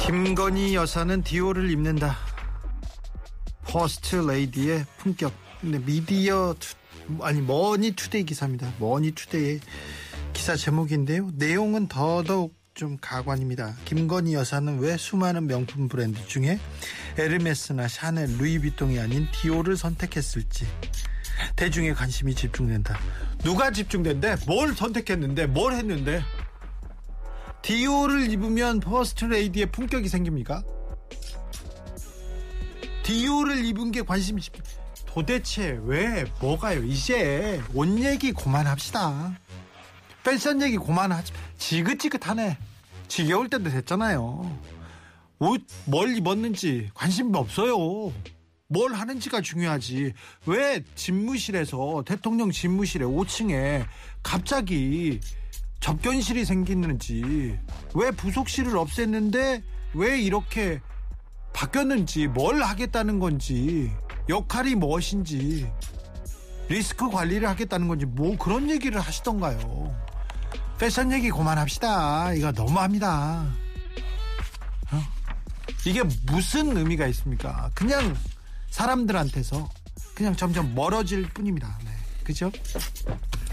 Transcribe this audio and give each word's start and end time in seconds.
김건희 0.00 0.74
여사는 0.74 1.22
디올을 1.22 1.70
입는다. 1.70 2.16
퍼스트 3.64 4.16
레이디의 4.16 4.84
품격. 4.96 5.32
근데 5.60 5.78
미디어 5.78 6.54
투, 6.58 6.74
아니 7.22 7.40
머니 7.40 7.92
투데이 7.92 8.24
기사입니다. 8.24 8.72
머니 8.78 9.12
투데이 9.12 9.60
기사 10.32 10.56
제목인데요. 10.56 11.30
내용은 11.34 11.86
더더욱 11.86 12.54
좀 12.74 12.96
가관입니다. 13.00 13.76
김건희 13.84 14.34
여사는 14.34 14.78
왜 14.78 14.96
수많은 14.96 15.46
명품 15.46 15.88
브랜드 15.88 16.26
중에 16.26 16.58
에르메스나 17.18 17.86
샤넬, 17.86 18.38
루이비통이 18.38 18.98
아닌 18.98 19.28
디올을 19.32 19.76
선택했을지 19.76 20.66
대중의 21.56 21.94
관심이 21.94 22.34
집중된다. 22.34 22.98
누가 23.44 23.70
집중된대? 23.70 24.36
뭘 24.46 24.74
선택했는데? 24.74 25.46
뭘 25.46 25.74
했는데? 25.74 26.22
디올을 27.62 28.30
입으면 28.30 28.80
퍼스트 28.80 29.24
레이디의 29.26 29.70
품격이 29.72 30.08
생깁니까? 30.08 30.62
디올을 33.02 33.64
입은 33.64 33.92
게 33.92 34.02
관심이 34.02 34.40
집 34.40 34.54
도대체 35.06 35.78
왜 35.84 36.24
뭐가요? 36.40 36.84
이제 36.84 37.60
옷 37.74 37.88
얘기 37.98 38.32
그만합시다. 38.32 39.36
패션 40.22 40.62
얘기 40.62 40.76
그만하지. 40.76 41.32
지긋지긋하네. 41.58 42.56
지겨울 43.08 43.48
때도 43.48 43.70
됐잖아요. 43.70 44.58
옷 45.40 45.66
뭘 45.86 46.16
입었는지 46.16 46.90
관심 46.94 47.34
없어요. 47.34 48.12
뭘 48.68 48.92
하는지가 48.94 49.40
중요하지. 49.40 50.12
왜 50.46 50.84
집무실에서 50.94 52.04
대통령 52.06 52.52
집무실에 52.52 53.04
5층에 53.04 53.84
갑자기 54.22 55.18
접견실이 55.80 56.44
생기는지 56.44 57.58
왜 57.94 58.10
부속실을 58.10 58.72
없앴는데 58.72 59.62
왜 59.94 60.20
이렇게 60.20 60.80
바뀌었는지 61.52 62.28
뭘 62.28 62.62
하겠다는 62.62 63.18
건지 63.18 63.90
역할이 64.28 64.74
무엇인지 64.76 65.70
리스크 66.68 67.10
관리를 67.10 67.48
하겠다는 67.48 67.88
건지 67.88 68.06
뭐 68.06 68.36
그런 68.38 68.70
얘기를 68.70 69.00
하시던가요? 69.00 69.92
패션 70.78 71.12
얘기 71.12 71.30
그만합시다. 71.30 72.32
이거 72.34 72.52
너무합니다. 72.52 73.42
어? 74.92 75.02
이게 75.84 76.02
무슨 76.26 76.76
의미가 76.76 77.06
있습니까? 77.08 77.70
그냥 77.74 78.16
사람들한테서 78.70 79.68
그냥 80.14 80.36
점점 80.36 80.74
멀어질 80.74 81.28
뿐입니다. 81.30 81.76
네. 81.84 81.90
그죠? 82.22 82.52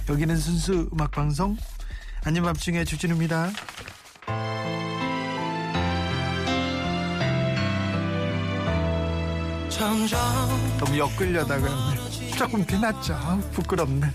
여기는 0.10 0.38
순수 0.38 0.90
음악방송 0.94 1.58
아닌 2.26 2.44
밤중에 2.44 2.84
주진우입니다. 2.84 3.52
너무 10.80 10.98
엮으려다가 10.98 11.68
조금 12.38 12.66
피났죠. 12.66 13.16
부끄럽네. 13.54 14.12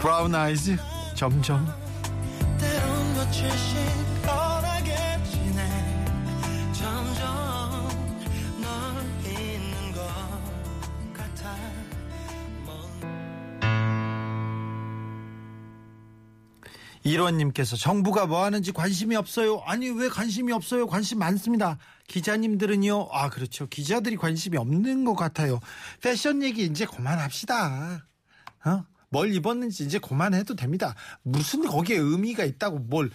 브라운 0.00 0.34
아이즈 0.34 0.76
점점. 1.14 1.66
일원님께서 17.02 17.76
정부가 17.76 18.26
뭐 18.26 18.44
하는지 18.44 18.72
관심이 18.72 19.16
없어요. 19.16 19.62
아니 19.66 19.88
왜 19.90 20.08
관심이 20.08 20.52
없어요? 20.52 20.86
관심 20.86 21.18
많습니다. 21.18 21.78
기자님들은요. 22.08 23.08
아 23.12 23.30
그렇죠. 23.30 23.68
기자들이 23.68 24.16
관심이 24.16 24.56
없는 24.56 25.04
것 25.04 25.14
같아요. 25.14 25.60
패션 26.02 26.42
얘기 26.42 26.64
이제 26.64 26.84
그만합시다. 26.84 28.06
어? 28.64 28.84
뭘 29.08 29.34
입었는지 29.34 29.84
이제 29.84 29.98
그만해도 29.98 30.54
됩니다. 30.54 30.94
무슨 31.22 31.66
거기에 31.66 31.96
의미가 31.96 32.44
있다고 32.44 32.78
뭘 32.78 33.10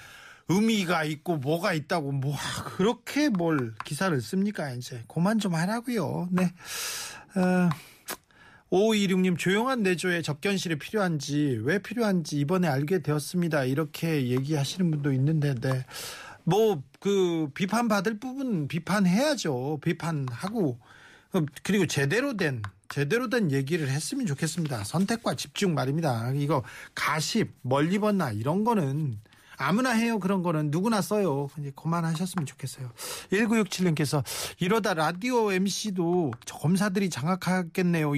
의미가 0.48 1.06
있고 1.06 1.38
뭐가 1.38 1.74
있다고 1.74 2.12
뭐 2.12 2.36
그렇게 2.76 3.30
뭘 3.30 3.74
기사를 3.86 4.20
씁니까 4.22 4.72
이제 4.72 5.04
그만 5.08 5.40
좀 5.40 5.56
하라고요. 5.56 6.30
네. 6.32 6.54
어. 7.36 7.70
5526님 8.72 9.38
조용한 9.38 9.84
내조에 9.84 10.22
접견실이 10.22 10.78
필요한지 10.80 11.60
왜 11.64 11.80
필요한지 11.80 12.40
이번에 12.40 12.68
알게 12.68 13.00
되었습니다. 13.00 13.66
이렇게 13.66 14.28
얘기하시는 14.30 14.90
분도 14.90 15.14
있는데 15.14 15.56
네. 15.56 15.86
뭐그 16.46 17.50
비판 17.54 17.88
받을 17.88 18.20
부분 18.20 18.68
비판해야죠. 18.68 19.80
비판하고 19.84 20.80
그리고 21.64 21.86
제대로 21.86 22.38
된 22.38 22.62
제대로 22.90 23.30
된 23.30 23.52
얘기를 23.52 23.90
했으면 23.90 24.26
좋겠습니다. 24.26 24.84
선택과 24.84 25.36
집중 25.36 25.74
말입니다. 25.74 26.32
이거 26.34 26.64
가십 26.94 27.52
멀리 27.62 28.00
벗나 28.00 28.32
이런 28.32 28.64
거는 28.64 29.20
아무나 29.58 29.92
해요. 29.92 30.20
그런 30.20 30.44
거는 30.44 30.72
누구나 30.72 31.02
써요. 31.02 31.50
이제 31.58 31.72
그만하셨으면 31.76 32.46
좋겠어요. 32.46 32.92
1967님께서 33.32 34.24
이러다 34.60 34.94
라디오 34.94 35.52
MC도 35.52 36.32
검사들이 36.52 37.10
장악하겠네요. 37.10 38.14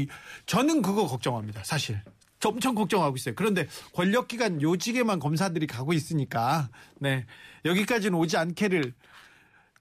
저는 0.45 0.81
그거 0.81 1.07
걱정합니다. 1.07 1.63
사실. 1.63 2.01
엄청 2.45 2.75
걱정하고 2.75 3.15
있어요. 3.17 3.35
그런데 3.35 3.67
권력기관 3.93 4.61
요직에만 4.61 5.19
검사들이 5.19 5.67
가고 5.67 5.91
있으니까, 5.91 6.69
네. 6.99 7.25
여기까지는 7.65 8.17
오지 8.17 8.37
않게를, 8.37 8.93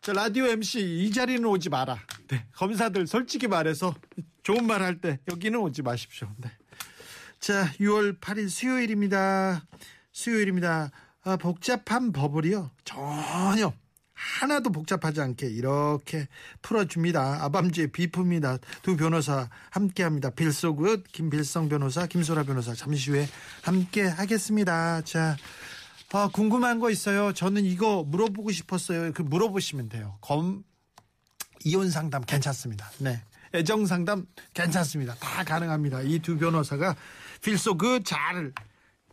저 0.00 0.12
라디오 0.12 0.46
MC 0.46 0.80
이 1.04 1.12
자리는 1.12 1.44
오지 1.44 1.68
마라. 1.68 1.98
네. 2.28 2.46
검사들 2.54 3.06
솔직히 3.06 3.46
말해서 3.46 3.94
좋은 4.42 4.66
말 4.66 4.82
할 4.82 5.00
때 5.00 5.18
여기는 5.30 5.58
오지 5.60 5.82
마십시오. 5.82 6.28
네. 6.38 6.50
자, 7.38 7.70
6월 7.78 8.18
8일 8.20 8.48
수요일입니다. 8.48 9.62
수요일입니다. 10.12 10.90
아, 11.26 11.36
복잡한 11.36 12.12
법을요 12.12 12.70
전혀 12.84 13.72
하나도 14.14 14.70
복잡하지 14.70 15.20
않게 15.20 15.48
이렇게 15.48 16.28
풀어줍니다. 16.62 17.44
아밤주의 17.44 17.88
비품이다. 17.88 18.58
두 18.82 18.96
변호사 18.96 19.50
함께합니다. 19.70 20.30
빌소굿 20.30 21.02
김빌성 21.12 21.68
변호사 21.68 22.06
김소라 22.06 22.44
변호사 22.44 22.74
잠시 22.74 23.10
후에 23.10 23.28
함께 23.62 24.06
하겠습니다. 24.06 25.02
자 25.02 25.36
아, 26.12 26.30
궁금한 26.32 26.78
거 26.78 26.90
있어요. 26.90 27.32
저는 27.32 27.64
이거 27.64 28.04
물어보고 28.04 28.52
싶었어요. 28.52 29.12
그 29.12 29.22
물어보시면 29.22 29.88
돼요. 29.88 30.16
검 30.20 30.62
이혼 31.64 31.90
상담 31.90 32.22
괜찮습니다. 32.22 32.88
네. 33.00 33.20
애정 33.52 33.84
상담 33.86 34.26
괜찮습니다. 34.54 35.14
다 35.16 35.42
가능합니다. 35.42 36.02
이 36.02 36.20
두 36.20 36.38
변호사가 36.38 36.94
필소그 37.42 38.02
잘, 38.04 38.52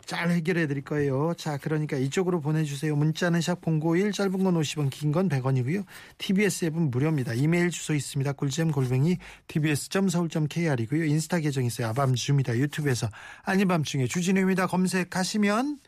잘 0.05 0.29
해결해 0.31 0.67
드릴 0.67 0.83
거예요. 0.83 1.33
자, 1.37 1.57
그러니까 1.57 1.97
이쪽으로 1.97 2.41
보내주세요. 2.41 2.95
문자는 2.95 3.41
샵 3.41 3.59
051, 3.65 4.11
짧은 4.11 4.43
건 4.43 4.55
50원, 4.55 4.89
긴 4.89 5.11
건 5.11 5.29
100원이고요. 5.29 5.85
TBS 6.17 6.65
앱은 6.65 6.91
무료입니다. 6.91 7.33
이메일 7.33 7.69
주소 7.69 7.93
있습니다. 7.93 8.33
꿀잼 8.33 8.71
골뱅이 8.71 9.17
tbs.서울.kr이고요. 9.47 11.05
인스타 11.05 11.39
계정 11.39 11.63
있어요. 11.65 11.87
아밤주입니다. 11.87 12.57
유튜브에서 12.57 13.07
아닌 13.43 13.67
밤중에 13.67 14.07
주진우입니다. 14.07 14.67
검색하시면 14.67 15.79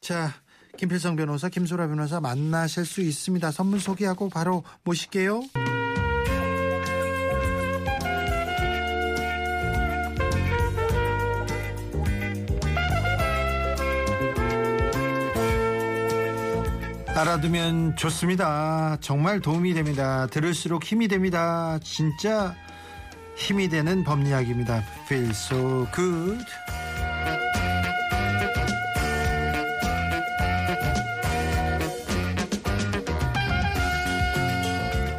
자, 0.00 0.34
김필성 0.76 1.16
변호사, 1.16 1.48
김소라 1.48 1.86
변호사 1.88 2.20
만나실 2.20 2.84
수 2.84 3.00
있습니다. 3.00 3.50
선물 3.52 3.80
소개하고 3.80 4.28
바로 4.28 4.64
모실게요. 4.82 5.42
알아두면 17.16 17.94
좋습니다. 17.94 18.96
정말 19.00 19.40
도움이 19.40 19.72
됩니다. 19.74 20.26
들을수록 20.26 20.82
힘이 20.84 21.06
됩니다. 21.06 21.78
진짜 21.82 22.56
힘이 23.36 23.68
되는 23.68 24.02
법리학입니다. 24.02 24.82
Feel 25.04 25.30
so 25.30 25.86
good. 25.94 26.44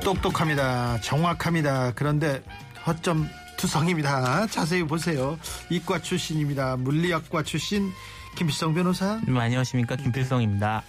똑똑합니다. 0.04 1.00
정확합니다. 1.00 1.94
그런데 1.96 2.44
허점 2.86 3.28
투성입니다. 3.58 4.48
자세히 4.48 4.84
보세요. 4.84 5.40
이과 5.70 6.02
출신입니다. 6.02 6.76
물리학과 6.76 7.44
출신 7.44 7.90
김필성 8.36 8.74
변호사. 8.74 9.20
음, 9.28 9.38
안녕하십니까 9.38 9.96
김필성입니다. 9.96 10.84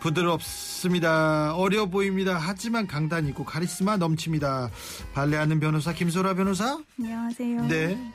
부드럽습니다. 0.00 1.54
어려 1.56 1.86
보입니다. 1.86 2.36
하지만 2.38 2.86
강단 2.86 3.26
있고 3.28 3.44
카리스마 3.44 3.96
넘칩니다. 3.96 4.70
발레하는 5.14 5.60
변호사 5.60 5.92
김소라 5.92 6.34
변호사. 6.34 6.78
안녕하세요. 6.98 7.66
네. 7.66 8.12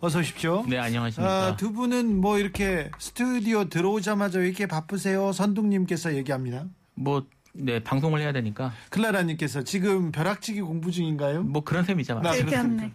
어서 0.00 0.18
오십시오. 0.18 0.64
네 0.68 0.78
안녕하십니까. 0.78 1.46
아, 1.46 1.56
두 1.56 1.72
분은 1.72 2.20
뭐 2.20 2.38
이렇게 2.38 2.90
스튜디오 2.98 3.68
들어오자마자 3.68 4.38
왜 4.40 4.46
이렇게 4.48 4.66
바쁘세요? 4.66 5.32
선둥님께서 5.32 6.14
얘기합니다. 6.16 6.66
뭐 6.94 7.26
네 7.58 7.82
방송을 7.82 8.20
해야 8.20 8.32
되니까 8.32 8.72
클라라님께서 8.90 9.62
지금 9.62 10.12
벼락치기 10.12 10.60
공부 10.60 10.90
중인가요? 10.90 11.42
뭐 11.42 11.64
그런 11.64 11.84
셈이죠. 11.84 12.20
나 12.20 12.32
즐겼네. 12.32 12.92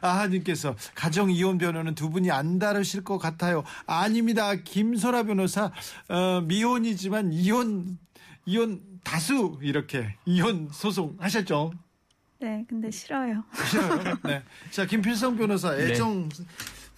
아하님께서 0.00 0.76
가정 0.94 1.30
이혼 1.30 1.58
변호는 1.58 1.94
두 1.94 2.10
분이 2.10 2.30
안 2.30 2.58
다르실 2.58 3.04
것 3.04 3.18
같아요. 3.18 3.62
아닙니다. 3.86 4.54
김소라 4.54 5.24
변호사 5.24 5.70
어, 6.08 6.40
미혼이지만 6.42 7.32
이혼 7.32 7.98
이혼 8.46 8.80
다수 9.04 9.58
이렇게 9.62 10.16
이혼 10.26 10.68
소송 10.72 11.16
하셨죠? 11.18 11.72
네, 12.40 12.64
근데 12.68 12.90
싫어요. 12.90 13.44
싫어요. 13.68 14.16
네. 14.24 14.42
자 14.70 14.86
김필성 14.86 15.36
변호사 15.36 15.76
애정 15.76 16.28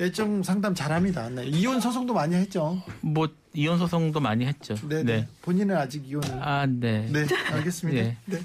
애정 0.01 0.43
상담 0.43 0.75
잘합니다. 0.75 1.29
네. 1.29 1.45
이혼 1.47 1.81
소송도 1.81 2.13
많이 2.15 2.35
했죠. 2.35 2.83
뭐 3.01 3.29
이혼 3.55 3.79
소송도 3.79 4.21
많이 4.21 4.47
했죠. 4.47 4.75
네. 4.89 5.03
네. 5.05 5.29
본인은 5.43 5.77
아직 5.77 6.07
이혼을. 6.09 6.29
아 6.43 6.67
네. 6.67 7.07
네, 7.13 7.27
알겠습니다. 7.53 8.03
네. 8.03 8.17
네. 8.27 8.43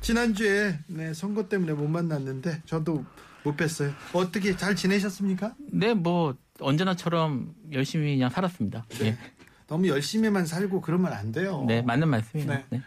지난주에 0.00 0.78
네, 0.86 1.14
선거 1.14 1.48
때문에 1.48 1.72
못 1.72 1.88
만났는데 1.88 2.62
저도 2.66 3.04
못 3.42 3.56
뵀어요. 3.56 3.92
어떻게 4.12 4.56
잘 4.56 4.76
지내셨습니까? 4.76 5.54
네, 5.72 5.94
뭐 5.94 6.36
언제나처럼 6.60 7.54
열심히 7.72 8.14
그냥 8.14 8.30
살았습니다. 8.30 8.84
네. 9.00 9.16
너무 9.66 9.88
열심히만 9.88 10.46
살고 10.46 10.82
그러면 10.82 11.12
안 11.12 11.32
돼요. 11.32 11.64
네, 11.66 11.82
맞는 11.82 12.08
말씀이에요. 12.08 12.48
네. 12.48 12.64
네. 12.70 12.82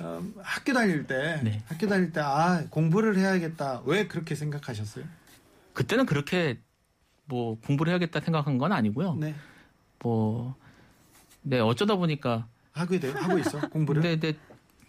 어, 0.00 0.22
학교 0.42 0.72
다닐 0.72 1.06
때 1.06 1.38
네. 1.44 1.62
학교 1.66 1.86
다닐 1.86 2.10
때 2.12 2.20
아 2.20 2.64
공부를 2.70 3.18
해야겠다. 3.18 3.82
왜 3.84 4.08
그렇게 4.08 4.34
생각하셨어요? 4.34 5.04
그때는 5.74 6.06
그렇게 6.06 6.58
뭐 7.32 7.56
공부를 7.64 7.90
해야겠다 7.92 8.20
생각한 8.20 8.58
건 8.58 8.72
아니고요. 8.72 9.14
네, 9.14 9.34
뭐 10.00 10.54
네, 11.40 11.60
어쩌다 11.60 11.96
보니까 11.96 12.46
하고 12.72 13.00
돼요. 13.00 13.14
하고 13.16 13.38
있어 13.38 13.58
공부를. 13.70 14.02
근데, 14.02 14.16
근데 14.34 14.38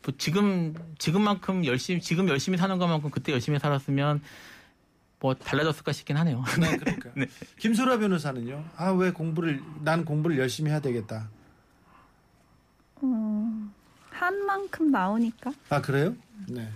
뭐 0.06 0.14
지금 0.18 0.76
지금만큼 0.98 1.64
열심히 1.66 2.02
지금 2.02 2.28
열심히 2.28 2.58
사는 2.58 2.78
것만큼 2.78 3.12
그때 3.12 3.32
열심히 3.32 3.60
살았으면 3.60 4.22
뭐 5.22 5.34
달라졌을까 5.34 5.94
싶긴 5.94 6.18
하네요. 6.18 6.44
네, 6.60 6.76
그러니까. 6.76 7.12
네. 7.16 7.28
김소라 7.60 7.98
변호사는요. 8.00 8.66
아 8.76 8.92
왜 8.92 9.12
공부를 9.12 9.62
난 9.80 10.04
공부를 10.04 10.38
열심히 10.38 10.70
해야 10.70 10.82
되겠다. 10.82 11.30
음, 13.04 13.74
한 14.10 14.46
만큼 14.46 14.92
나오니까. 14.92 15.54
아 15.70 15.82
그래요? 15.82 16.14
네. 16.50 16.70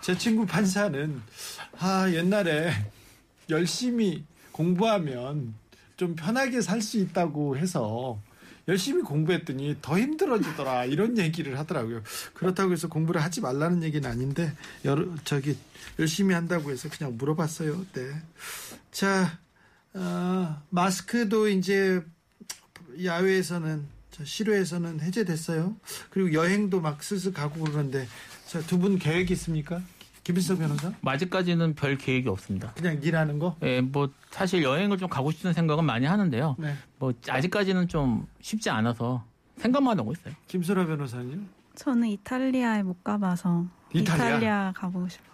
제 0.00 0.16
친구 0.16 0.46
판사는 0.46 1.20
아 1.78 2.10
옛날에 2.10 2.70
열심히 3.50 4.24
공부하면 4.52 5.54
좀 5.96 6.14
편하게 6.16 6.60
살 6.60 6.80
수 6.82 6.98
있다고 6.98 7.56
해서 7.56 8.20
열심히 8.68 9.02
공부했더니 9.02 9.76
더 9.82 9.98
힘들어지더라 9.98 10.84
이런 10.84 11.18
얘기를 11.18 11.58
하더라고요. 11.58 12.02
그렇다고 12.34 12.72
해서 12.72 12.88
공부를 12.88 13.22
하지 13.22 13.40
말라는 13.40 13.82
얘기는 13.82 14.08
아닌데 14.08 14.52
여러 14.84 15.06
저기 15.24 15.56
열심히 15.98 16.34
한다고 16.34 16.70
해서 16.70 16.88
그냥 16.88 17.16
물어봤어요. 17.16 17.84
네. 17.92 18.10
자 18.92 19.38
어, 19.94 20.62
마스크도 20.70 21.48
이제 21.48 22.02
야외에서는 23.02 23.84
저 24.12 24.24
실외에서는 24.24 25.00
해제됐어요. 25.00 25.76
그리고 26.10 26.32
여행도 26.32 26.80
막 26.80 27.02
슬슬 27.02 27.32
가고 27.32 27.64
그러는데 27.64 28.06
두분 28.68 28.98
계획 28.98 29.30
있습니까? 29.32 29.82
김일성 30.22 30.58
변호사? 30.58 30.92
뭐 31.00 31.12
아직까지는 31.12 31.74
별 31.74 31.96
계획이 31.96 32.28
없습니다. 32.28 32.72
그냥 32.74 32.98
일하는 33.02 33.38
거? 33.38 33.56
예, 33.62 33.80
뭐 33.80 34.10
사실 34.30 34.62
여행을 34.62 34.98
좀 34.98 35.08
가고 35.08 35.30
싶은 35.30 35.52
생각은 35.52 35.84
많이 35.84 36.06
하는데요. 36.06 36.56
네. 36.58 36.74
뭐 36.98 37.12
아직까지는 37.28 37.88
좀 37.88 38.26
쉽지 38.40 38.70
않아서 38.70 39.24
생각만 39.56 39.98
하고 39.98 40.12
있어요. 40.12 40.34
김소라 40.46 40.86
변호사님? 40.86 41.48
저는 41.74 42.08
이탈리아에 42.08 42.82
못 42.82 43.02
가봐서 43.02 43.66
이탈리아? 43.92 44.26
이탈리아, 44.26 44.72
가보고 44.76 45.08
싶어요. 45.08 45.30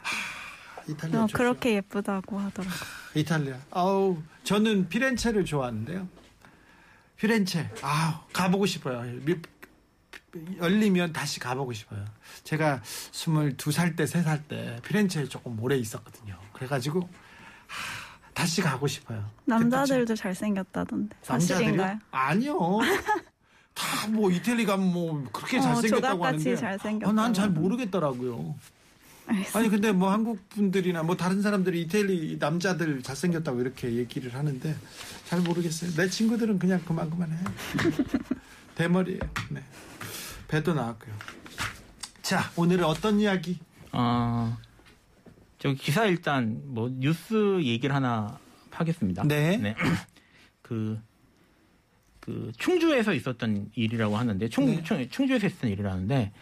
이탈리아 0.89 1.23
어. 1.25 1.27
그렇게 1.33 1.75
예쁘다고 1.75 2.39
하더라고요. 2.39 2.79
이탈리아. 3.15 3.57
아우 3.73 4.19
저는 4.45 4.89
피렌체를 4.89 5.45
좋아하는데요. 5.45 6.07
피렌체. 7.17 7.69
아 7.83 8.25
가보고 8.33 8.67
싶어요. 8.67 9.03
미- 10.33 10.57
열리면 10.59 11.13
다시 11.13 11.41
가보고 11.41 11.73
싶어요. 11.73 12.05
제가 12.45 12.83
22살 13.13 13.97
때, 13.97 14.05
3살 14.05 14.49
때 14.49 14.79
피렌체에 14.85 15.27
조금 15.29 15.59
오래 15.61 15.77
있었거든요. 15.77 16.39
그래가지고 16.53 17.01
하, 17.01 18.31
다시 18.35 18.61
가고 18.61 18.87
싶어요. 18.87 19.25
남자들도 19.47 20.15
잘생겼다던데. 20.15 21.17
사실인가요? 21.23 21.99
아니요. 22.11 22.59
다 23.75 24.07
뭐 24.09 24.31
이태리 24.31 24.65
가면 24.65 24.91
뭐 24.93 25.23
그렇게 25.33 25.59
어, 25.59 25.61
잘생겼다고 25.63 26.25
하는데 26.25 26.57
잘생겼다고 26.57 27.13
난잘 27.13 27.43
하는데. 27.45 27.61
모르겠더라고요. 27.61 28.55
알겠습니다. 29.27 29.59
아니 29.59 29.69
근데 29.69 29.93
뭐 29.93 30.11
한국 30.13 30.49
분들이나 30.51 31.03
뭐 31.03 31.17
다른 31.17 31.43
사람들이 31.43 31.83
이태리 31.83 32.37
남자들 32.39 33.03
잘생겼다고 33.03 33.61
이렇게 33.61 33.93
얘기를 33.95 34.33
하는데 34.35 34.75
잘 35.27 35.41
모르겠어요. 35.41 35.91
내 35.95 36.09
친구들은 36.09 36.59
그냥 36.59 36.81
그만 36.87 37.11
그만해. 37.11 37.37
대머리예요. 38.77 39.21
네. 39.51 39.63
배도 40.49 40.75
나왔고요. 40.75 41.15
자 42.23 42.51
오늘은 42.57 42.85
어떤 42.85 43.21
이야기? 43.21 43.59
어, 43.93 44.57
저기 45.59 45.77
기사 45.77 46.07
일단 46.07 46.61
뭐 46.65 46.91
뉴스 46.93 47.63
얘기를 47.63 47.95
하나 47.95 48.39
하겠습니다. 48.71 49.25
네. 49.25 49.75
그, 50.63 51.01
그 52.21 52.53
충주에서 52.59 53.15
있었던 53.15 53.71
일이라고 53.75 54.17
하는데 54.17 54.49
충, 54.49 54.67
네. 54.67 54.83
충, 54.83 55.09
충주에서 55.09 55.47
있었던 55.47 55.71
일이라는데 55.71 56.33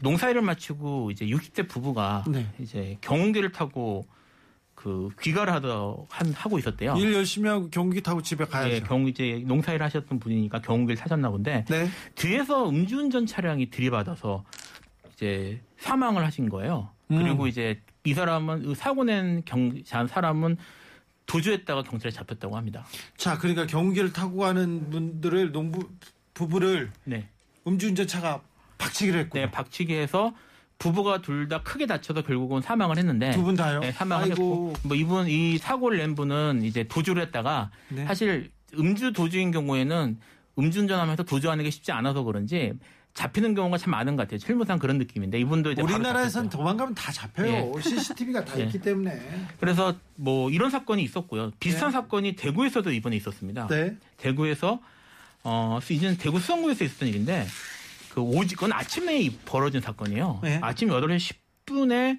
농사일을 0.00 0.42
마치고 0.42 1.10
이제 1.10 1.26
60대 1.26 1.68
부부가 1.68 2.24
네. 2.26 2.46
이제 2.60 2.96
경운기를 3.00 3.52
타고 3.52 4.06
그 4.78 5.08
귀가를 5.20 5.52
하다 5.54 5.68
한, 6.08 6.32
하고 6.34 6.56
있었대요. 6.56 6.94
일 6.96 7.12
열심히 7.12 7.48
하고 7.48 7.68
경기 7.68 8.00
타고 8.00 8.22
집에 8.22 8.44
가야죠. 8.44 8.74
예, 8.76 8.80
경 8.80 9.08
이제 9.08 9.42
농사일 9.44 9.82
하셨던 9.82 10.20
분이니까 10.20 10.60
경운기를 10.60 10.96
타셨나 10.96 11.30
본데 11.30 11.64
네. 11.68 11.88
뒤에서 12.14 12.68
음주운전 12.68 13.26
차량이 13.26 13.70
들이받아서 13.70 14.44
이제 15.12 15.60
사망을 15.78 16.24
하신 16.24 16.48
거예요. 16.48 16.90
음. 17.10 17.18
그리고 17.18 17.48
이제 17.48 17.82
이 18.04 18.14
사람은 18.14 18.66
이 18.66 18.74
사고 18.76 19.02
낸 19.02 19.42
경, 19.44 19.72
사람은 19.84 20.56
도주했다가 21.26 21.82
경찰에 21.82 22.12
잡혔다고 22.12 22.56
합니다. 22.56 22.86
자 23.16 23.36
그러니까 23.36 23.66
경기를 23.66 24.12
타고 24.12 24.38
가는 24.38 24.90
분들을 24.90 25.50
농부 25.50 25.88
부부를 26.34 26.92
네. 27.02 27.28
음주운전 27.66 28.06
차가 28.06 28.42
박치기를 28.78 29.22
했고 29.22 29.38
네, 29.40 29.50
박치기 29.50 29.92
해서 29.92 30.32
부부가 30.78 31.20
둘 31.20 31.48
다 31.48 31.62
크게 31.62 31.86
다쳐서 31.86 32.22
결국은 32.22 32.60
사망을 32.62 32.98
했는데 32.98 33.30
두 33.32 33.42
분 33.42 33.56
다요. 33.56 33.80
네, 33.80 33.90
사망을 33.92 34.24
아이고. 34.30 34.34
했고 34.34 34.74
뭐 34.88 34.96
이분 34.96 35.28
이 35.28 35.58
사고를 35.58 35.98
낸 35.98 36.14
분은 36.14 36.62
이제 36.64 36.84
도주를 36.84 37.22
했다가 37.22 37.70
네. 37.88 38.04
사실 38.06 38.50
음주 38.78 39.12
도주인 39.12 39.50
경우에는 39.50 40.18
음주운전하면서 40.58 41.22
도주하는 41.24 41.64
게 41.64 41.70
쉽지 41.70 41.92
않아서 41.92 42.22
그런지 42.22 42.72
잡히는 43.14 43.54
경우가 43.54 43.78
참 43.78 43.90
많은 43.92 44.14
것 44.14 44.22
같아요. 44.24 44.38
실무상 44.38 44.78
그런 44.78 44.98
느낌인데 44.98 45.40
이분도 45.40 45.72
이제 45.72 45.82
우리나라에선. 45.82 46.48
도망가면 46.50 46.94
다 46.94 47.10
잡혀요. 47.10 47.72
CCTV가 47.80 48.44
다 48.44 48.54
예. 48.60 48.64
있기 48.64 48.80
때문에. 48.80 49.20
그래서 49.58 49.94
뭐 50.14 50.50
이런 50.50 50.70
사건이 50.70 51.02
있었고요. 51.02 51.50
비슷한 51.58 51.90
사건이 51.90 52.36
대구에서도 52.36 52.92
이번에 52.92 53.16
있었습니다. 53.16 53.66
네. 53.68 53.96
대구에서 54.18 54.78
어 55.42 55.78
이제는 55.90 56.18
대구 56.18 56.38
수성구에서 56.38 56.84
있었던 56.84 57.08
일인데 57.08 57.46
그 58.12 58.20
오지 58.20 58.54
그건 58.54 58.72
아침에 58.72 59.18
이- 59.20 59.30
벌어진 59.44 59.80
사건이에요. 59.80 60.40
네. 60.42 60.58
아침 60.62 60.88
8시 60.88 61.34
10분에 61.66 62.18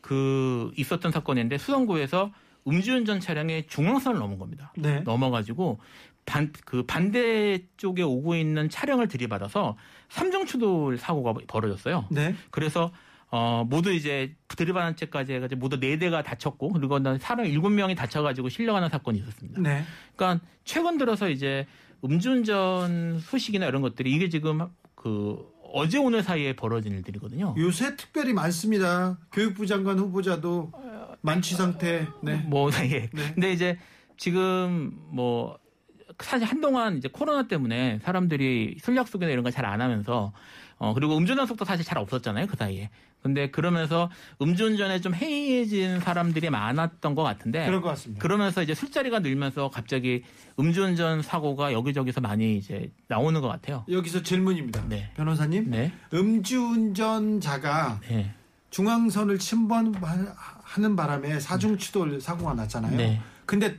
그 0.00 0.72
있었던 0.76 1.12
사건인데 1.12 1.58
수성구에서 1.58 2.32
음주운전 2.66 3.20
차량의 3.20 3.66
중앙선을 3.68 4.18
넘은 4.18 4.38
겁니다. 4.38 4.72
네. 4.76 5.00
넘어가지고 5.00 5.78
반, 6.26 6.52
그 6.64 6.84
반대 6.84 7.60
쪽에 7.76 8.02
오고 8.02 8.36
있는 8.36 8.68
차량을 8.68 9.08
들이받아서 9.08 9.76
삼중추돌 10.10 10.98
사고가 10.98 11.34
벌어졌어요. 11.46 12.06
네. 12.10 12.34
그래서 12.50 12.92
어 13.32 13.64
모두 13.68 13.92
이제 13.92 14.34
들이받은 14.48 14.96
채까지 14.96 15.32
해가지고 15.34 15.60
모두 15.60 15.78
네 15.78 15.98
대가 15.98 16.22
다쳤고 16.22 16.70
그리고 16.72 16.98
난 16.98 17.18
사람 17.18 17.46
일곱 17.46 17.70
명이 17.70 17.94
다쳐가지고 17.94 18.48
실려가는 18.48 18.88
사건이 18.88 19.18
있었습니다. 19.20 19.60
네. 19.60 19.84
그러니까 20.16 20.44
최근 20.64 20.98
들어서 20.98 21.28
이제 21.30 21.66
음주운전 22.04 23.20
소식이나 23.20 23.66
이런 23.66 23.82
것들이 23.82 24.10
이게 24.12 24.28
지금 24.28 24.66
그 25.00 25.50
어제 25.72 25.96
오늘 25.96 26.22
사이에 26.22 26.54
벌어진 26.54 26.92
일들이거든요. 26.92 27.54
요새 27.56 27.96
특별히 27.96 28.34
많습니다. 28.34 29.16
교육부 29.32 29.66
장관 29.66 29.98
후보자도 29.98 30.72
만취 31.22 31.54
상태. 31.54 32.06
네. 32.22 32.36
뭐 32.46 32.70
예. 32.82 33.08
네. 33.10 33.32
근데 33.32 33.50
이제 33.50 33.78
지금 34.18 34.92
뭐 35.10 35.58
사실 36.18 36.46
한동안 36.46 36.98
이제 36.98 37.08
코로나 37.10 37.48
때문에 37.48 37.98
사람들이 38.00 38.76
술 38.82 38.94
약속이나 38.94 39.30
이런 39.30 39.42
거잘안 39.42 39.80
하면서 39.80 40.34
어 40.76 40.92
그리고 40.92 41.16
음주 41.16 41.34
단속도 41.34 41.64
사실 41.64 41.82
잘 41.82 41.96
없었잖아요 41.96 42.46
그 42.46 42.56
사이에. 42.56 42.90
근데 43.22 43.50
그러면서 43.50 44.10
음주운전에 44.40 45.00
좀 45.00 45.14
해이해진 45.14 46.00
사람들이 46.00 46.48
많았던 46.50 47.14
것 47.14 47.22
같은데 47.22 47.66
그런 47.66 47.82
것 47.82 47.88
같습니다. 47.90 48.22
그러면서 48.22 48.62
이제 48.62 48.74
술자리가 48.74 49.18
늘면서 49.18 49.68
갑자기 49.70 50.22
음주운전 50.58 51.22
사고가 51.22 51.72
여기저기서 51.72 52.20
많이 52.22 52.56
이제 52.56 52.90
나오는 53.08 53.40
것 53.40 53.48
같아요. 53.48 53.84
여기서 53.90 54.22
질문입니다. 54.22 54.84
네. 54.88 55.10
변호사님, 55.16 55.70
네. 55.70 55.92
음주운전자가 56.14 58.00
네. 58.08 58.34
중앙선을 58.70 59.38
침범하는 59.38 60.96
바람에 60.96 61.40
사중추돌 61.40 62.20
사고가 62.20 62.54
났잖아요. 62.54 62.96
네. 62.96 63.20
근데 63.46 63.76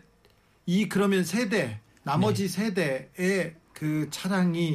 이 0.65 0.87
그러면 0.89 1.23
세대 1.23 1.79
나머지 2.03 2.47
세대의 2.47 3.55
그 3.73 4.07
차량이 4.11 4.73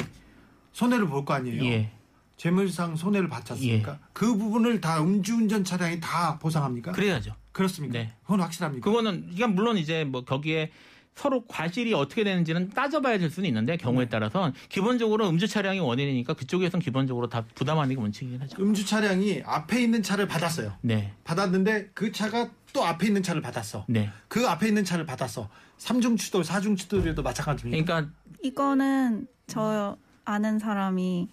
손해를 0.72 1.06
볼 1.06 1.24
거 1.24 1.34
아니에요. 1.34 1.64
예. 1.64 1.90
재물상 2.36 2.96
손해를 2.96 3.28
받지 3.28 3.52
않습니까? 3.52 3.98
그 4.12 4.36
부분을 4.36 4.80
다 4.80 5.02
음주운전 5.02 5.64
차량이 5.64 6.00
다 6.00 6.38
보상합니까? 6.38 6.92
그래야죠. 6.92 7.34
그렇습니까? 7.52 7.98
네. 7.98 8.12
그건 8.22 8.40
확실합니까? 8.40 8.84
그거는 8.84 9.28
이게 9.32 9.46
물론 9.46 9.78
이제 9.78 10.04
뭐 10.04 10.24
거기에 10.24 10.70
서로 11.14 11.46
과실이 11.46 11.94
어떻게 11.94 12.24
되는지는 12.24 12.68
따져봐야 12.70 13.18
될 13.18 13.30
수는 13.30 13.48
있는데 13.48 13.78
경우에 13.78 14.04
네. 14.04 14.08
따라서 14.10 14.52
기본적으로 14.68 15.26
음주 15.30 15.48
차량이 15.48 15.80
원인이니까 15.80 16.34
그쪽에선 16.34 16.78
기본적으로 16.78 17.30
다 17.30 17.42
부담하는 17.54 17.94
게 17.96 18.00
원칙이긴 18.00 18.38
하죠. 18.42 18.62
음주 18.62 18.84
차량이 18.84 19.42
앞에 19.46 19.80
있는 19.80 20.02
차를 20.02 20.28
받았어요. 20.28 20.74
네, 20.82 21.14
받았는데 21.24 21.92
그 21.94 22.12
차가 22.12 22.50
또 22.74 22.84
앞에 22.84 23.06
있는 23.06 23.22
차를 23.22 23.40
받았어. 23.40 23.86
네. 23.88 24.10
그 24.28 24.46
앞에 24.46 24.68
있는 24.68 24.84
차를 24.84 25.06
받았어. 25.06 25.48
삼중 25.78 26.18
추돌, 26.18 26.44
사중 26.44 26.76
추돌에도 26.76 27.22
마찬가지입니다. 27.22 27.82
그러니까 27.82 28.12
이거는 28.42 29.26
저 29.46 29.96
아는 30.26 30.58
사람이 30.58 31.28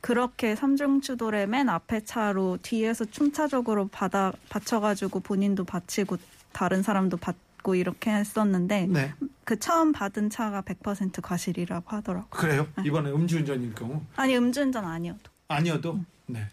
그렇게 0.00 0.54
삼중추돌의 0.54 1.48
맨 1.48 1.68
앞에 1.68 2.04
차로 2.04 2.58
뒤에서 2.62 3.04
춤차적으로 3.04 3.88
받아 3.88 4.32
받쳐가지고 4.48 5.20
본인도 5.20 5.64
받치고 5.64 6.16
다른 6.52 6.82
사람도 6.82 7.16
받고 7.16 7.74
이렇게 7.74 8.10
했었는데 8.10 8.86
네. 8.86 9.14
그 9.44 9.58
처음 9.58 9.92
받은 9.92 10.30
차가 10.30 10.62
100% 10.62 11.20
과실이라고 11.22 11.96
하더라고. 11.96 12.26
요 12.26 12.28
그래요? 12.30 12.66
이번에 12.84 13.10
음주운전일 13.10 13.74
경우 13.74 14.02
아니 14.16 14.36
음주운전 14.36 14.84
아니어도. 14.84 15.30
아니어도 15.48 16.00
네. 16.26 16.46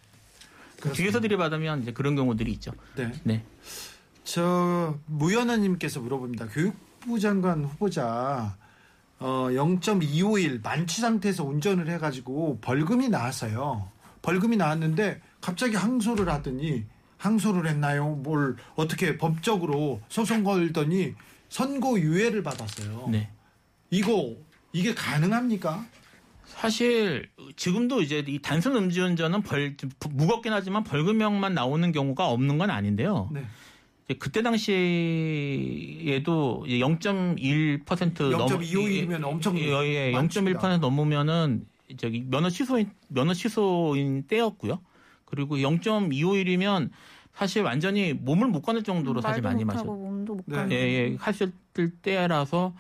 그렇습니다. 0.78 0.94
뒤에서 0.94 1.20
들이받으면 1.20 1.84
이제 1.84 1.94
그런 1.94 2.16
경우들이 2.16 2.52
있죠. 2.54 2.72
네. 2.96 3.12
네, 3.24 3.44
저 4.24 4.98
무연아님께서 5.06 6.00
물어봅니다. 6.00 6.48
교육부 6.48 7.20
장관 7.20 7.64
후보자 7.64 8.56
어, 9.20 9.48
0.251 9.50 10.62
만취 10.62 11.02
상태에서 11.02 11.44
운전을 11.44 11.90
해가지고 11.90 12.60
벌금이 12.62 13.10
나왔어요. 13.10 13.90
벌금이 14.22 14.58
나왔는데 14.58 15.22
갑자기 15.42 15.76
항소를 15.76 16.30
하더니 16.30 16.86
항소를 17.18 17.68
했나요? 17.68 18.10
뭘 18.10 18.56
어떻게 18.76 19.18
법적으로 19.18 20.02
소송 20.10 20.44
걸더니 20.44 21.14
선고 21.50 22.00
유예를 22.00 22.44
받았어요. 22.44 23.08
네. 23.12 23.30
이거 23.90 24.36
이게 24.74 24.94
가능합니까? 24.94 25.86
사실 26.46 27.30
지금도 27.56 28.02
이제 28.02 28.24
이 28.28 28.40
단순 28.42 28.76
음주운전은 28.76 29.42
벌좀 29.42 29.90
무겁긴 30.12 30.54
하지만 30.54 30.84
벌금형만 30.84 31.54
나오는 31.54 31.92
경우가 31.92 32.28
없는 32.28 32.58
건 32.58 32.70
아닌데요. 32.70 33.30
네. 33.32 33.46
그때 34.14 34.44
당시에도 34.44 34.76
0.1% 36.68 37.84
0.251이면 37.86 39.24
엄청 39.24 39.58
예, 39.58 40.10
예, 40.10 40.12
많습니다. 40.12 40.60
0.1% 40.60 40.80
넘으면은 40.80 41.66
저기 41.98 42.24
면허 42.28 42.50
취소인 42.50 42.92
면허 43.08 43.34
취소인 43.34 44.24
때였고요. 44.28 44.80
그리고 45.26 45.58
0.251이면 45.58 46.92
사실 47.34 47.64
완전히 47.64 48.14
몸을 48.14 48.48
못 48.48 48.62
가는 48.62 48.84
정도로 48.84 49.22
사실 49.22 49.42
많이 49.42 49.66
마셨. 49.66 49.86
몸도 49.86 50.36
못 50.36 50.44
네. 50.46 50.56
가는. 50.56 50.72
예, 50.72 50.76
예, 50.76 51.16
하실 51.20 51.52
때라서 52.04 52.76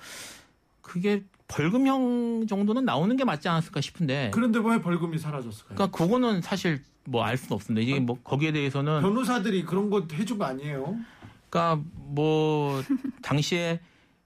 그게 0.81 1.23
벌금형 1.47 2.45
정도는 2.47 2.85
나오는 2.85 3.15
게 3.17 3.23
맞지 3.25 3.47
않았을까 3.49 3.81
싶은데. 3.81 4.29
그런데 4.31 4.59
왜 4.63 4.79
벌금이 4.79 5.17
사라졌을까요? 5.17 5.75
그러니까 5.75 5.97
그거는 5.97 6.41
사실 6.41 6.81
뭐 7.07 7.23
알 7.23 7.37
수는 7.37 7.53
없습니다. 7.53 7.83
이게 7.83 7.99
뭐 7.99 8.17
거기에 8.23 8.51
대해서는 8.51 9.01
변호사들이 9.01 9.63
그런 9.65 9.89
거 9.89 10.07
해준 10.13 10.37
거 10.37 10.45
아니에요? 10.45 10.95
그러니까 11.55 11.81
뭐 11.93 12.83
당시에 13.21 13.79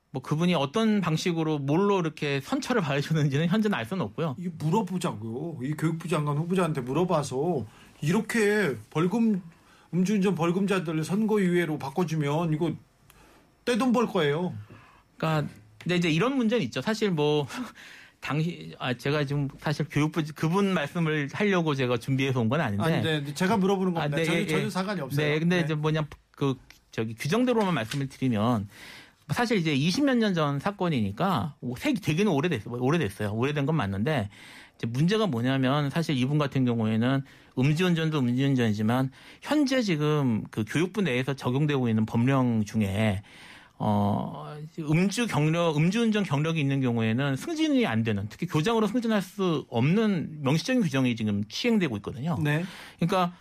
뭐 0.09 0.19
그분이 0.23 0.55
어떤 0.55 0.99
방식으로 0.99 1.59
뭘로 1.59 1.99
이렇게 1.99 2.41
선처를 2.41 2.81
받으셨는지는 2.81 3.47
현재는 3.47 3.77
알 3.77 3.85
수는 3.85 4.03
없고요. 4.05 4.35
이 4.39 4.49
물어보자고요. 4.57 5.59
이 5.61 5.75
교육부 5.75 6.07
장관 6.07 6.37
후보자한테 6.37 6.81
물어봐서 6.81 7.67
이렇게 8.01 8.75
벌금 8.89 9.43
음주운전 9.93 10.33
벌금자들 10.33 11.03
선고유예로 11.03 11.77
바꿔주면 11.77 12.51
이거 12.53 12.71
떼돈 13.65 13.91
벌 13.91 14.07
거예요. 14.07 14.51
그러니까 15.17 15.47
근데 15.77 15.97
이제 15.97 16.09
이런 16.09 16.35
문제는 16.35 16.63
있죠. 16.65 16.81
사실 16.81 17.11
뭐 17.11 17.45
당시 18.21 18.75
아 18.79 18.95
제가 18.95 19.23
지금 19.25 19.47
사실 19.59 19.85
교육부 19.87 20.23
그분 20.35 20.73
말씀을 20.73 21.29
하려고 21.31 21.75
제가 21.75 21.97
준비해서 21.97 22.39
온 22.41 22.49
건 22.49 22.59
아닌데. 22.59 22.83
아니, 22.83 23.03
네, 23.03 23.33
제가 23.35 23.57
물어보는 23.57 23.93
겁니다. 23.93 24.17
네, 24.17 24.25
저는 24.25 24.41
예, 24.41 24.47
전혀 24.47 24.65
예. 24.65 24.69
상관이 24.71 25.01
없어요. 25.01 25.25
네, 25.27 25.39
근데 25.39 25.59
이제 25.59 25.75
뭐냐 25.75 26.07
그 26.31 26.55
저기 26.91 27.13
규정대로만 27.15 27.73
말씀을 27.73 28.07
드리면 28.09 28.67
사실 29.29 29.57
이제 29.57 29.75
20몇 29.75 30.17
년 30.17 30.33
전 30.33 30.59
사건이니까 30.59 31.55
세- 31.77 31.93
되게는 31.93 32.31
오래됐어요. 32.31 32.75
오래됐어요. 32.81 33.31
오래된 33.33 33.65
건 33.65 33.75
맞는데 33.75 34.29
이제 34.75 34.87
문제가 34.87 35.27
뭐냐면 35.27 35.89
사실 35.91 36.17
이분 36.17 36.37
같은 36.39 36.65
경우에는 36.65 37.21
음주운전도 37.57 38.19
음주운전이지만 38.19 39.11
현재 39.41 39.81
지금 39.81 40.43
그 40.49 40.63
교육부 40.67 41.01
내에서 41.01 41.35
적용되고 41.35 41.89
있는 41.89 42.05
법령 42.05 42.65
중에 42.65 43.21
어 43.81 44.55
음주 44.79 45.27
경력 45.27 45.77
음주운전 45.77 46.23
경력이 46.23 46.59
있는 46.59 46.81
경우에는 46.81 47.35
승진이 47.37 47.85
안 47.85 48.03
되는 48.03 48.27
특히 48.29 48.45
교장으로 48.47 48.87
승진할 48.87 49.21
수 49.21 49.65
없는 49.69 50.39
명시적인 50.41 50.81
규정이 50.81 51.15
지금 51.15 51.43
시행되고 51.47 51.95
있거든요. 51.97 52.37
네. 52.43 52.65
그러니까 52.99 53.33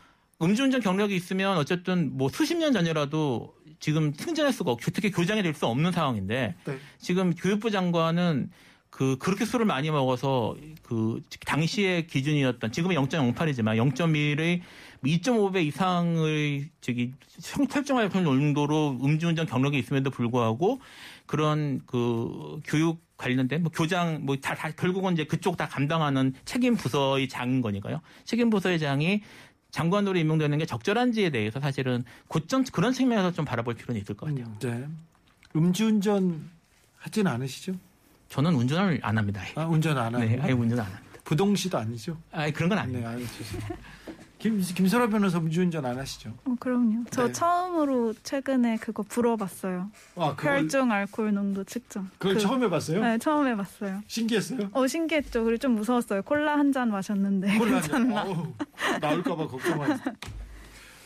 음주운전 0.42 0.80
경력이 0.80 1.14
있으면 1.16 1.56
어쨌든 1.58 2.16
뭐 2.16 2.28
수십 2.28 2.56
년 2.56 2.72
전이라도 2.72 3.54
지금 3.80 4.12
승진할 4.14 4.52
수가 4.52 4.72
없고 4.72 4.90
특히 4.92 5.10
교장이 5.10 5.42
될 5.42 5.54
수 5.54 5.66
없는 5.66 5.92
상황인데 5.92 6.54
네. 6.64 6.78
지금 6.98 7.34
교육부 7.34 7.70
장관은 7.70 8.50
그 8.90 9.16
그렇게 9.18 9.44
술을 9.44 9.66
많이 9.66 9.90
먹어서 9.90 10.56
그 10.82 11.20
당시의 11.44 12.06
기준이었던 12.06 12.72
지금은 12.72 12.96
0.08이지만 12.96 13.76
0.1의 13.94 14.60
2.5배 15.04 15.64
이상의 15.66 16.70
저기 16.80 17.12
형- 17.42 17.66
설정할 17.68 18.08
정도로 18.10 18.98
음주운전 19.02 19.46
경력이 19.46 19.78
있음에도 19.78 20.10
불구하고 20.10 20.80
그런 21.26 21.80
그 21.86 22.60
교육 22.64 23.06
관련된 23.16 23.62
뭐 23.62 23.70
교장 23.74 24.24
뭐다 24.24 24.54
결국은 24.76 25.12
이제 25.12 25.24
그쪽 25.24 25.56
다 25.56 25.66
감당하는 25.68 26.34
책임 26.44 26.76
부서의 26.76 27.28
장인 27.28 27.60
거니까요. 27.60 28.00
책임 28.24 28.48
부서의 28.48 28.78
장이 28.78 29.22
장관으로 29.70 30.18
임명되는 30.18 30.58
게 30.58 30.66
적절한지에 30.66 31.30
대해서 31.30 31.60
사실은 31.60 32.04
고점 32.28 32.64
그런 32.72 32.92
측면에서 32.92 33.32
좀 33.32 33.44
바라볼 33.44 33.74
필요는 33.74 34.00
있을 34.00 34.14
것 34.16 34.26
같아요. 34.26 34.52
네. 34.60 34.86
음주운전 35.54 36.50
하진 36.96 37.26
않으시죠? 37.26 37.74
저는 38.28 38.54
운전을 38.54 39.00
안 39.02 39.18
합니다. 39.18 39.42
아, 39.54 39.64
운전 39.64 39.96
안 39.96 40.14
하고. 40.14 40.24
네, 40.24 40.38
아예 40.40 40.52
운전 40.52 40.80
안 40.80 40.86
합니다. 40.86 41.02
부동시도 41.24 41.78
아니죠? 41.78 42.16
아 42.32 42.50
그런 42.50 42.68
건 42.70 42.78
아니에요. 42.78 43.00
네, 43.00 43.06
알겠습니다. 43.06 43.76
김, 44.38 44.60
김설아 44.60 45.08
변호사 45.08 45.38
음주운전 45.38 45.84
안 45.84 45.98
하시죠? 45.98 46.32
어, 46.44 46.54
그럼요. 46.60 47.04
저 47.10 47.26
네. 47.26 47.32
처음으로 47.32 48.14
최근에 48.22 48.76
그거 48.76 49.02
불어봤어요. 49.02 49.90
아, 50.14 50.36
그걸, 50.36 50.58
혈중 50.60 50.92
알코올 50.92 51.34
농도 51.34 51.64
측정. 51.64 52.08
그걸 52.18 52.34
그- 52.34 52.40
처음 52.40 52.62
해봤어요? 52.62 53.00
네, 53.02 53.18
처음 53.18 53.48
해봤어요. 53.48 54.02
신기했어요? 54.06 54.68
어 54.72 54.86
신기했죠. 54.86 55.42
그리고 55.44 55.58
좀 55.58 55.72
무서웠어요. 55.74 56.22
콜라 56.22 56.56
한 56.56 56.72
잔 56.72 56.90
마셨는데 56.90 57.58
콜라 57.58 57.80
괜찮나? 57.80 58.22
어우, 58.24 58.52
나올까봐 59.00 59.48
걱정하지. 59.48 60.02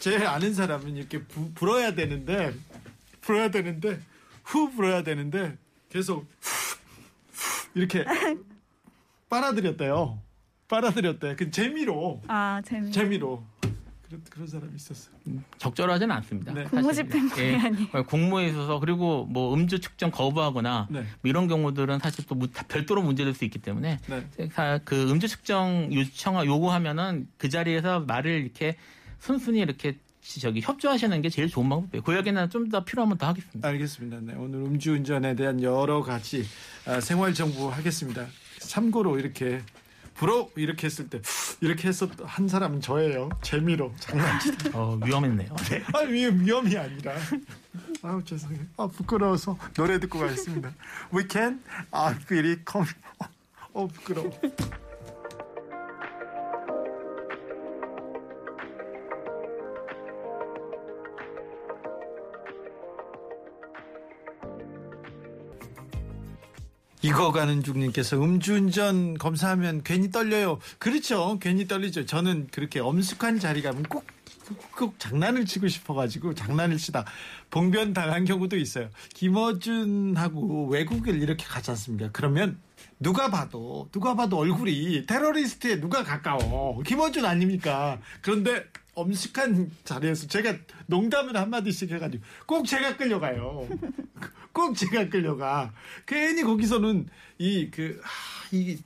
제 0.00 0.26
아는 0.26 0.52
사람은 0.52 0.96
이렇게 0.96 1.22
부, 1.22 1.52
불어야 1.54 1.94
되는데 1.94 2.52
불어야 3.22 3.50
되는데 3.50 4.00
후 4.44 4.70
불어야 4.72 5.02
되는데 5.04 5.56
계속 5.88 6.26
이렇게 7.74 8.04
빨아들였대요. 9.30 10.18
빨아들였대. 10.72 11.36
그 11.36 11.50
재미로 11.50 12.22
아 12.28 12.62
재미. 12.64 12.90
재미로 12.90 13.44
그런 14.08 14.22
그런 14.30 14.46
사람이 14.46 14.72
있었어요. 14.74 15.14
적절하지는 15.58 16.14
않습니다. 16.16 16.52
네. 16.54 16.62
사실은. 16.64 16.80
공무 16.82 16.94
집행방해 16.94 17.52
예. 17.52 17.56
아니에요. 17.58 18.06
공모에 18.06 18.46
있어서 18.48 18.80
그리고 18.80 19.26
뭐 19.26 19.52
음주 19.54 19.80
측정 19.80 20.10
거부하거나 20.10 20.88
네. 20.90 21.00
뭐 21.00 21.06
이런 21.24 21.46
경우들은 21.46 21.98
사실 21.98 22.24
또 22.26 22.38
별도로 22.68 23.02
문제될 23.02 23.34
수 23.34 23.44
있기 23.44 23.58
때문에 23.58 23.98
네. 24.06 24.48
다그 24.48 25.10
음주 25.10 25.28
측정 25.28 25.90
요청 25.92 26.42
요구하면은 26.46 27.28
그 27.36 27.50
자리에서 27.50 28.00
말을 28.00 28.30
이렇게 28.40 28.76
순순히 29.18 29.60
이렇게 29.60 29.98
저기 30.40 30.60
협조하시는 30.62 31.20
게 31.20 31.28
제일 31.28 31.48
좋은 31.48 31.68
방법이에요. 31.68 32.02
그 32.02 32.14
이야기는 32.14 32.48
좀 32.48 32.70
더 32.70 32.82
필요하면 32.84 33.18
더 33.18 33.26
하겠습니다. 33.26 33.68
알겠습니다. 33.68 34.18
네, 34.22 34.34
오늘 34.38 34.60
음주운전에 34.60 35.34
대한 35.34 35.62
여러 35.62 36.00
가지 36.02 36.46
아, 36.86 37.00
생활 37.00 37.34
정보 37.34 37.68
하겠습니다. 37.68 38.26
참고로 38.60 39.18
이렇게 39.18 39.60
불어 40.14 40.48
이렇게 40.56 40.86
했을 40.86 41.08
때 41.08 41.20
이렇게 41.60 41.88
했었 41.88 42.10
한 42.24 42.48
사람은 42.48 42.80
저예요. 42.80 43.30
재미로 43.42 43.92
장난치다. 43.98 44.78
어, 44.78 44.98
위험했네요. 45.04 45.54
네. 45.70 45.82
아 45.94 46.00
위, 46.00 46.26
위험이 46.26 46.76
아니라. 46.76 47.14
아우 48.02 48.22
죄송해요. 48.24 48.60
아 48.76 48.86
부끄러워서 48.86 49.56
노래 49.74 49.98
듣고 50.00 50.18
가겠습니다. 50.18 50.72
We 51.14 51.24
can. 51.30 51.62
아 51.90 52.14
really 52.28 52.58
come. 52.70 52.88
어 53.72 53.86
부끄러워. 53.86 54.30
익어가는 67.12 67.62
중님께서 67.62 68.22
음주운전 68.22 69.18
검사하면 69.18 69.82
괜히 69.84 70.10
떨려요. 70.10 70.58
그렇죠. 70.78 71.38
괜히 71.40 71.68
떨리죠. 71.68 72.06
저는 72.06 72.48
그렇게 72.50 72.80
엄숙한 72.80 73.38
자리 73.38 73.60
가면 73.60 73.82
꼭, 73.84 74.06
꼭 74.74 74.98
장난을 74.98 75.44
치고 75.44 75.68
싶어가지고 75.68 76.34
장난을 76.34 76.78
치다 76.78 77.04
봉변 77.50 77.92
당한 77.92 78.24
경우도 78.24 78.56
있어요. 78.56 78.88
김어준하고 79.14 80.68
외국을 80.68 81.22
이렇게 81.22 81.44
가지 81.44 81.70
않습니까? 81.70 82.08
그러면 82.12 82.58
누가 82.98 83.30
봐도 83.30 83.88
누가 83.92 84.14
봐도 84.14 84.38
얼굴이 84.38 85.06
테러리스트에 85.06 85.80
누가 85.80 86.02
가까워 86.04 86.82
김어준 86.82 87.24
아닙니까? 87.24 87.98
그런데 88.20 88.64
엄숙한 88.94 89.70
자리에서 89.84 90.26
제가 90.26 90.54
농담을 90.86 91.36
한마디씩 91.36 91.90
해가지고 91.90 92.22
꼭 92.46 92.66
제가 92.66 92.96
끌려가요. 92.96 93.66
꼭 94.52 94.76
제가 94.76 95.08
끌려가. 95.08 95.72
괜히 96.06 96.42
거기서는 96.42 97.08
이 97.38 97.70
그, 97.70 98.00
이 98.50 98.78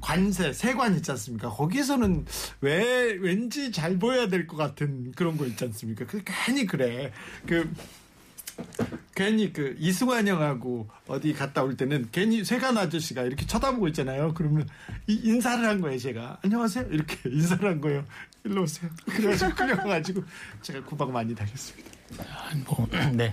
관세, 0.00 0.52
세관 0.52 0.94
있지 0.96 1.10
않습니까? 1.12 1.48
거기서는 1.48 2.26
왜, 2.60 3.12
왠지 3.18 3.72
잘 3.72 3.98
보여야 3.98 4.28
될 4.28 4.46
것 4.46 4.56
같은 4.58 5.12
그런 5.12 5.38
거 5.38 5.46
있지 5.46 5.64
않습니까? 5.64 6.04
그, 6.04 6.22
괜히 6.22 6.66
그래. 6.66 7.10
그, 7.46 7.72
괜히 9.14 9.52
그 9.52 9.76
이승환 9.78 10.26
형하고 10.26 10.88
어디 11.06 11.32
갔다 11.32 11.62
올 11.62 11.76
때는 11.76 12.08
괜히 12.10 12.44
세관 12.44 12.76
아저씨가 12.76 13.22
이렇게 13.22 13.46
쳐다보고 13.46 13.88
있잖아요. 13.88 14.32
그러면 14.34 14.68
이- 15.06 15.20
인사를 15.24 15.64
한 15.64 15.80
거예요, 15.80 15.98
제가. 15.98 16.38
안녕하세요. 16.42 16.86
이렇게 16.90 17.16
인사를 17.30 17.68
한 17.68 17.80
거예요. 17.80 18.04
일로 18.44 18.62
오세요. 18.62 18.90
그래가지고 19.06 19.54
끌려가가지고 19.54 20.24
제가 20.62 20.84
구박 20.84 21.10
많이 21.12 21.34
당했습니다. 21.34 21.90
뭐, 22.66 22.86
네. 23.14 23.32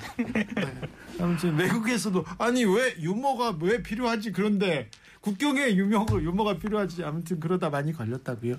아무튼 1.19 1.55
외국에서도 1.55 2.25
아니 2.37 2.63
왜 2.63 2.95
유머가 2.99 3.55
왜 3.61 3.83
필요하지 3.83 4.31
그런데 4.31 4.89
국경에 5.21 5.75
유머 5.75 6.05
유머가 6.19 6.57
필요하지 6.57 7.03
아무튼 7.03 7.39
그러다 7.39 7.69
많이 7.69 7.93
걸렸다고요. 7.93 8.55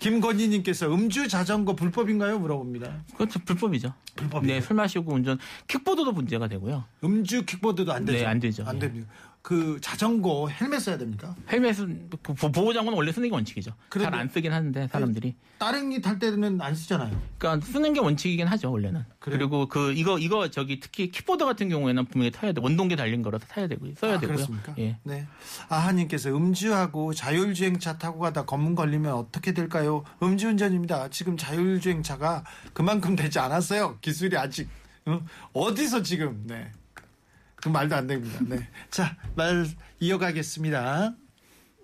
김건희님께서 0.00 0.92
음주 0.92 1.28
자전거 1.28 1.74
불법인가요 1.76 2.40
물어봅니다. 2.40 3.04
그것도 3.12 3.40
불법이죠. 3.44 3.94
불법이에요? 4.16 4.54
네, 4.54 4.60
술 4.60 4.74
마시고 4.76 5.12
운전, 5.12 5.38
킥보드도 5.68 6.12
문제가 6.12 6.48
되고요. 6.48 6.84
음주 7.04 7.44
킥보드도 7.46 7.92
안 7.92 8.04
되죠. 8.04 8.18
네, 8.18 8.26
안 8.26 8.40
되죠. 8.40 8.64
안 8.66 8.76
예. 8.76 8.80
됩니다. 8.80 9.08
그 9.42 9.78
자전거 9.80 10.48
헬멧 10.48 10.82
써야 10.82 10.98
됩니까? 10.98 11.34
헬멧은 11.50 12.10
보- 12.22 12.34
보호 12.34 12.72
장구는 12.74 12.96
원래 12.96 13.10
쓰는 13.10 13.28
게 13.28 13.34
원칙이죠. 13.34 13.72
그래도- 13.88 14.10
잘안 14.10 14.28
쓰긴 14.28 14.52
하는데 14.52 14.86
사람들이. 14.88 15.34
따릉이 15.58 16.02
탈 16.02 16.18
때는 16.18 16.60
안 16.60 16.74
쓰잖아요. 16.74 17.18
그러니까 17.38 17.66
쓰는 17.66 17.92
게 17.94 18.00
원칙이긴 18.00 18.46
하죠 18.46 18.70
원래는. 18.70 19.02
그래요? 19.18 19.38
그리고 19.38 19.66
그 19.68 19.92
이거 19.92 20.18
이거 20.18 20.50
저기 20.50 20.78
특히 20.78 21.10
킥보드 21.10 21.44
같은 21.46 21.70
경우에는 21.70 22.04
분명히 22.06 22.30
타야 22.30 22.52
돼. 22.52 22.60
원동기 22.60 22.96
달린 22.96 23.22
거라서 23.22 23.46
타야 23.46 23.66
되고요. 23.66 23.94
써야 23.96 24.16
아, 24.16 24.18
되고요. 24.20 24.36
그렇습니까? 24.36 24.74
예. 24.78 24.98
네. 25.04 25.26
아하님께서 25.68 26.30
음주하고 26.36 27.14
자율주행차 27.14 27.96
타고 27.98 28.20
가다 28.20 28.44
검문 28.44 28.74
걸리면 28.74 29.12
어떻게 29.14 29.52
될까요? 29.54 30.04
음주운전입니다. 30.22 31.08
지금 31.08 31.36
자율주행차가 31.38 32.44
그만큼 32.74 33.16
되지 33.16 33.38
않았어요. 33.38 33.98
기술이 34.00 34.36
아직 34.36 34.68
어? 35.06 35.20
어디서 35.54 36.02
지금 36.02 36.42
네. 36.46 36.70
그 37.62 37.68
말도 37.68 37.94
안 37.94 38.06
됩니다. 38.06 38.38
네. 38.46 38.66
자, 38.90 39.16
말 39.34 39.66
이어가겠습니다. 40.00 41.14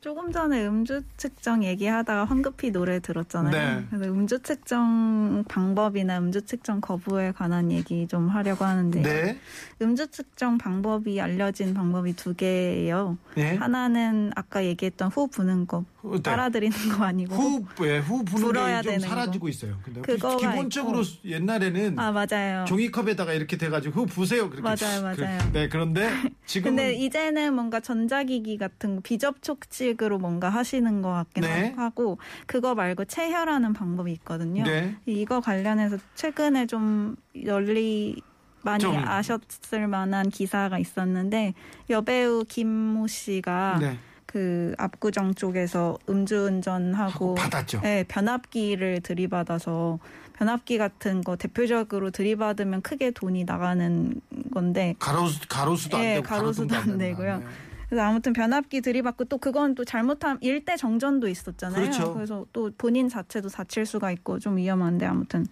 조금 0.00 0.30
전에 0.30 0.64
음주 0.64 1.02
측정 1.16 1.64
얘기하다가 1.64 2.26
황급히 2.26 2.70
노래 2.70 3.00
들었잖아요. 3.00 3.50
네. 3.50 3.86
그래서 3.90 4.04
음주 4.04 4.40
측정 4.42 5.42
방법이나 5.48 6.18
음주 6.18 6.42
측정 6.42 6.80
거부에 6.80 7.32
관한 7.32 7.72
얘기 7.72 8.06
좀 8.06 8.28
하려고 8.28 8.64
하는데 8.64 9.02
네. 9.02 9.38
음주 9.82 10.12
측정 10.12 10.58
방법이 10.58 11.20
알려진 11.20 11.74
방법이 11.74 12.14
두 12.14 12.34
개예요. 12.34 13.18
네. 13.34 13.56
하나는 13.56 14.30
아까 14.36 14.64
얘기했던 14.64 15.08
후 15.08 15.26
부는 15.26 15.66
거 15.66 15.84
네. 16.14 16.23
빨아들이는 16.23 16.77
거 16.97 17.05
아니고 17.05 17.35
후, 17.35 17.64
예, 17.87 17.99
후 17.99 18.25
부는 18.25 18.83
게좀 18.83 18.99
사라지고 19.01 19.49
있어요. 19.49 19.77
근데 19.83 20.01
그거가 20.03 20.37
기본적으로 20.37 21.03
옛날에는 21.25 21.99
아 21.99 22.12
맞아요. 22.12 22.64
종이컵에다가 22.66 23.33
이렇게 23.33 23.57
돼가지고 23.57 24.03
후 24.03 24.07
부세요. 24.07 24.49
그렇게. 24.51 24.62
맞아요, 24.62 25.03
맞아요. 25.03 25.38
그, 25.40 25.53
네, 25.53 25.69
그런데 25.69 26.09
지금은 26.47 26.77
근데 26.77 26.95
이제는 26.95 27.55
뭔가 27.55 27.81
전자기기 27.81 28.57
같은 28.59 28.97
거 28.97 29.03
비접촉식으로 29.03 30.19
뭔가 30.19 30.49
하시는 30.49 31.03
것 31.03 31.11
같긴 31.11 31.42
네. 31.42 31.75
하고 31.77 32.19
그거 32.47 32.75
말고 32.75 33.05
체혈하는 33.07 33.73
방법이 33.73 34.12
있거든요. 34.12 34.64
네. 34.64 34.97
이거 35.07 35.40
관련해서 35.40 35.99
최근에 36.14 36.66
좀 36.66 37.16
널리 37.35 38.21
많이 38.62 38.81
좀- 38.83 38.97
아셨을 38.97 39.87
만한 39.87 40.29
기사가 40.29 40.79
있었는데 40.79 41.55
여배우 41.88 42.45
김모 42.49 43.07
씨가 43.07 43.79
네. 43.81 43.99
그 44.37 44.75
압구정 44.77 45.35
쪽에서 45.35 45.96
음주운전하고 46.11 47.11
하고 47.11 47.35
받았죠. 47.37 47.81
네, 47.81 48.05
변압기를 48.07 49.01
들이받아서 49.01 49.99
변압기 50.35 50.77
같은 50.77 51.22
거 51.22 51.37
대표적으로 51.37 52.11
들이받으면 52.11 52.83
크게 52.83 53.12
돈이 53.12 53.44
나가는 53.44 54.12
건데 54.53 54.94
가로수 54.99 55.40
가로수도 55.49 55.96
안 55.96 56.05
예, 56.05 56.14
되고 56.16 56.27
가로수도 56.27 56.77
안. 56.77 56.99
되고요. 56.99 57.38
네. 57.38 57.44
그래서 57.88 58.03
아무튼 58.05 58.35
변압기 58.35 58.83
들이받고 58.83 59.25
또 59.25 59.38
그건 59.38 59.75
또 59.75 59.87
잘못하면 59.87 60.37
일대 60.42 60.77
정전도 60.77 61.29
있었잖아요. 61.29 61.81
그렇죠. 61.81 62.12
그래서 62.12 62.44
또 62.53 62.70
본인 62.77 63.09
자체도 63.09 63.49
다칠 63.49 63.87
수가 63.87 64.11
있고 64.11 64.38
좀 64.38 64.59
위험한데 64.59 65.07
아무튼 65.07 65.46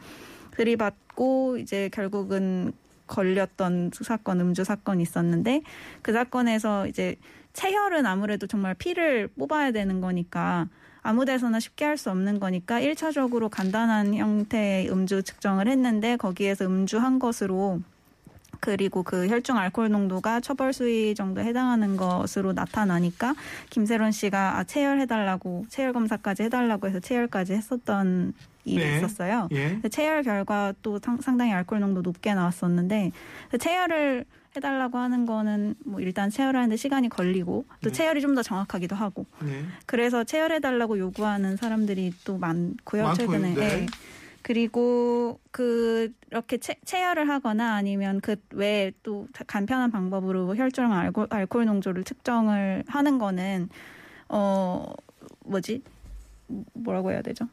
들이받고 0.59 1.57
이제 1.57 1.89
결국은 1.91 2.75
걸렸던 3.07 3.91
사건 4.03 4.41
음주 4.41 4.65
사건이 4.65 5.03
있었는데 5.03 5.63
그 6.03 6.13
사건에서 6.13 6.87
이제 6.87 7.17
체혈은 7.53 8.07
아무래도 8.07 8.47
정말 8.47 8.75
피를 8.75 9.29
뽑아야 9.29 9.73
되는 9.73 10.01
거니까 10.01 10.69
아무 11.03 11.25
데서나 11.25 11.61
쉽게 11.61 11.85
할 11.85 11.97
수 11.99 12.11
없는 12.11 12.41
거니까 12.41 12.81
1차적으로 12.81 13.49
간단한 13.51 14.15
형태의 14.15 14.91
음주 14.91 15.23
측정을 15.23 15.69
했는데 15.69 16.17
거기에서 16.17 16.65
음주한 16.67 17.19
것으로 17.19 17.81
그리고 18.65 19.03
그 19.03 19.29
혈중 19.29 19.59
알코올 19.59 19.91
농도가 19.91 20.41
처벌 20.41 20.73
수위 20.73 21.15
정도에 21.15 21.45
해당하는 21.45 21.99
것으로 21.99 22.55
나타나니까 22.55 23.35
김세론 23.69 24.11
씨가 24.11 24.57
아, 24.59 24.65
체열해달라고 24.65 25.67
체열 25.69 25.93
검사까지 25.93 26.45
해달라고 26.45 26.89
해서 26.89 26.99
체열까지 26.99 27.53
했었던 27.53 28.33
일이 28.65 28.83
네. 28.83 28.97
있었어요. 28.97 29.49
예. 29.53 29.79
체열 29.91 30.23
결과 30.23 30.73
또 30.81 30.99
상- 30.99 31.21
상당히 31.21 31.53
알코올 31.53 31.83
농도 31.83 32.01
높게 32.01 32.33
나왔었는데 32.33 33.13
그 33.51 33.59
체열을 33.59 34.25
해달라고 34.57 34.97
하는 34.97 35.27
거는 35.27 35.75
뭐 35.85 36.01
일단 36.01 36.31
체열하는데 36.31 36.75
시간이 36.77 37.11
걸리고 37.11 37.67
또 37.83 37.91
네. 37.91 37.93
체열이 37.93 38.23
좀 38.23 38.35
더 38.35 38.43
정확하기도 38.43 38.97
하고 38.97 39.27
네. 39.43 39.63
그래서 39.85 40.25
체열해달라고 40.25 40.99
요구하는 40.99 41.57
사람들이 41.59 42.15
또 42.25 42.39
많고요 42.39 43.03
많고요. 43.03 43.15
최근에. 43.15 43.55
네. 43.55 43.87
예. 44.45 44.55
그리고 44.55 45.41
그렇게 45.51 46.59
체, 46.59 46.77
체열을 46.85 47.29
하거나 47.29 47.75
아니면 47.75 48.21
그 48.21 48.37
외에 48.53 48.93
또 49.03 49.27
간편한 49.47 49.91
방법으로 49.91 50.55
혈중 50.55 50.93
알코올, 50.93 51.29
알코올 51.31 51.65
농도를 51.65 52.05
측정을 52.05 52.85
하는 52.87 53.19
거는 53.19 53.71
어 54.29 54.93
뭐지 55.47 55.83
뭐라고 56.75 57.11
해야 57.11 57.23
되죠? 57.23 57.49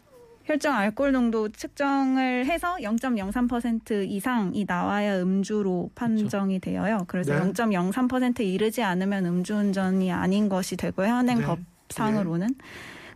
혈중 0.45 0.73
알코올 0.73 1.13
농도 1.13 1.49
측정을 1.49 2.45
해서 2.45 2.75
0.03% 2.81 4.09
이상이 4.09 4.65
나와야 4.67 5.21
음주로 5.21 5.91
판정이 5.95 6.59
되어요. 6.59 7.05
그래서 7.07 7.33
네. 7.33 7.53
0.03%에 7.53 8.43
이르지 8.43 8.83
않으면 8.83 9.25
음주운전이 9.25 10.11
아닌 10.11 10.49
것이 10.49 10.75
되고요. 10.75 11.07
현행 11.07 11.39
네. 11.39 11.45
법상으로는. 11.45 12.55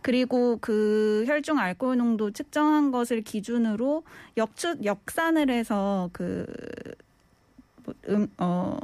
그리고 0.06 0.56
그 0.60 1.24
혈중 1.26 1.58
알코올 1.58 1.96
농도 1.96 2.30
측정한 2.30 2.92
것을 2.92 3.22
기준으로 3.22 4.04
역추 4.36 4.76
역산을 4.84 5.50
해서 5.50 6.10
그 6.12 6.46
뭐, 7.84 7.92
음, 8.10 8.28
어, 8.38 8.78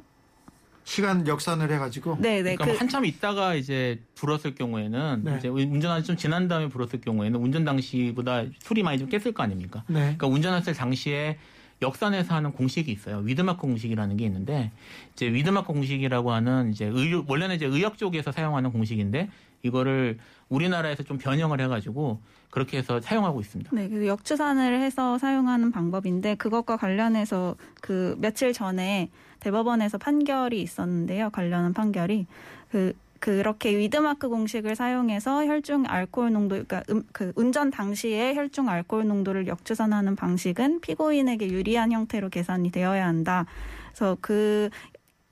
시간 0.83 1.25
역산을 1.25 1.71
해가지고 1.71 2.17
네, 2.19 2.43
네. 2.43 2.57
그러니까 2.57 2.65
그, 2.65 2.71
뭐 2.71 2.79
한참 2.81 3.05
있다가 3.05 3.55
이제 3.55 4.01
불었을 4.17 4.57
경우에는 4.57 5.21
네. 5.23 5.37
이제 5.39 5.47
운전한 5.47 6.03
좀 6.03 6.17
지난 6.17 6.49
다음에 6.49 6.69
불었을 6.69 7.01
경우에는 7.01 7.39
운전 7.39 7.65
당시보다 7.65 8.43
술이 8.59 8.83
많이 8.83 8.99
좀 8.99 9.09
깼을 9.09 9.33
거 9.33 9.45
아닙니까? 9.45 9.85
네. 9.87 10.01
그러니까 10.01 10.27
운전했을 10.27 10.75
당시에 10.75 11.39
역산해서 11.83 12.35
하는 12.35 12.53
공식이 12.53 12.91
있어요. 12.91 13.19
위드마크 13.19 13.61
공식이라는 13.63 14.17
게 14.17 14.25
있는데 14.25 14.71
이제 15.13 15.27
위드마크 15.27 15.73
공식이라고 15.73 16.33
하는 16.33 16.71
이제 16.71 16.87
의, 16.87 17.23
원래는 17.27 17.57
이제 17.57 17.67
의학 17.67 17.99
쪽에서 17.99 18.33
사용하는 18.33 18.73
공식인데 18.73 19.29
이거를 19.63 20.19
우리나라에서 20.49 21.03
좀 21.03 21.19
변형을 21.19 21.61
해가지고 21.61 22.21
그렇게 22.51 22.79
해서 22.79 23.01
사용하고 23.01 23.41
있습니다. 23.41 23.71
네, 23.75 23.89
그 23.89 24.07
역추산을 24.07 24.81
해서 24.81 25.19
사용하는 25.19 25.71
방법인데 25.71 26.35
그것과 26.35 26.77
관련해서 26.77 27.57
그 27.81 28.17
며칠 28.19 28.53
전에 28.53 29.11
대법원에서 29.41 29.99
판결이 29.99 30.61
있었는데요. 30.61 31.31
관련한 31.31 31.73
판결이 31.73 32.27
그 32.71 32.93
그렇게 33.23 33.79
위드마크 33.79 34.29
공식을 34.29 34.75
사용해서 34.75 35.47
혈중 35.47 35.85
알코올 35.87 36.33
농도, 36.33 36.57
그러니까 36.57 36.83
음, 36.91 37.05
그 37.13 37.33
운전 37.37 37.71
당시에 37.71 38.35
혈중 38.35 38.69
알코올 38.69 39.07
농도를 39.07 39.47
역추산하는 39.47 40.17
방식은 40.17 40.81
피고인에게 40.81 41.49
유리한 41.51 41.93
형태로 41.93 42.31
계산이 42.31 42.73
되어야 42.73 43.07
한다. 43.07 43.47
그래서 43.93 44.17
그 44.21 44.71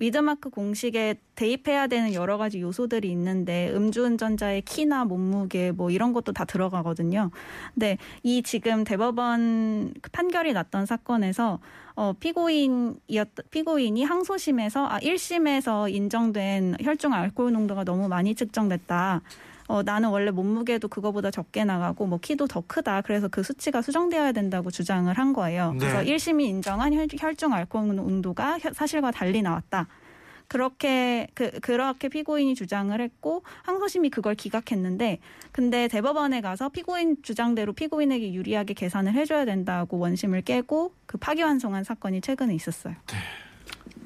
위드마크 0.01 0.51
공식에 0.51 1.15
대입해야 1.37 1.87
되는 1.87 2.13
여러 2.15 2.39
가지 2.39 2.61
요소들이 2.61 3.11
있는데 3.13 3.71
음주운전자의 3.75 4.63
키나 4.63 5.05
몸무게 5.05 5.71
뭐 5.73 5.91
이런 5.91 6.13
것도 6.13 6.33
다 6.33 6.45
들어가거든요. 6.45 7.31
근데 7.75 7.99
이 8.23 8.43
지금 8.43 8.83
대법원 8.83 9.95
그 10.01 10.11
판결이 10.11 10.55
났던 10.55 10.87
사건에서 10.87 11.61
어 11.95 12.15
피고인이었 12.19 13.29
피고인이 13.51 14.03
항소심에서 14.03 14.87
아 14.87 14.99
1심에서 15.01 15.93
인정된 15.93 16.77
혈중 16.81 17.13
알코올 17.13 17.53
농도가 17.53 17.85
너무 17.85 18.09
많이 18.09 18.35
측정됐다. 18.35 19.21
어, 19.71 19.83
나는 19.85 20.09
원래 20.09 20.33
몸무게도 20.33 20.89
그거보다 20.89 21.31
적게 21.31 21.65
나가고 21.65 22.05
뭐 22.07 22.19
키도 22.19 22.49
더 22.49 22.61
크다. 22.67 23.03
그래서 23.03 23.29
그 23.29 23.45
수치가 23.45 23.83
수정되어야 23.83 24.33
된다고 24.33 24.71
주장을 24.73 25.13
한 25.17 25.33
거예요. 25.33 25.77
그래서 25.79 26.03
네. 26.03 26.17
1심이 26.17 26.43
인정한 26.43 26.93
혈, 26.93 27.07
혈중 27.17 27.53
알코올 27.53 27.95
농도가 27.95 28.59
혀- 28.59 28.73
사실과 28.73 29.13
달리 29.13 29.43
나왔다. 29.43 29.87
그렇게 30.49 31.29
그 31.35 31.51
그렇게 31.61 32.09
피고인이 32.09 32.57
주장을 32.57 33.01
했고 33.01 33.45
항소심이 33.63 34.11
그걸 34.11 34.35
기각했는데 34.35 35.21
근데 35.53 35.87
대법원에 35.87 36.41
가서 36.41 36.71
피고인 36.71 37.19
주장대로 37.23 37.73
피고인에게 37.73 38.33
유리하게 38.35 38.75
계산을 38.75 39.15
해줘야 39.15 39.45
된다고 39.45 39.99
원심을 39.99 40.43
깨고 40.43 40.95
그 41.07 41.19
파기환송한 41.19 41.85
사건이 41.85 42.21
최근에 42.23 42.53
있었어요. 42.57 42.97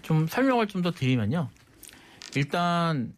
좀 0.03 0.27
설명을 0.27 0.67
좀 0.67 0.83
더 0.83 0.91
드리면요. 0.91 1.49
일단 2.37 3.15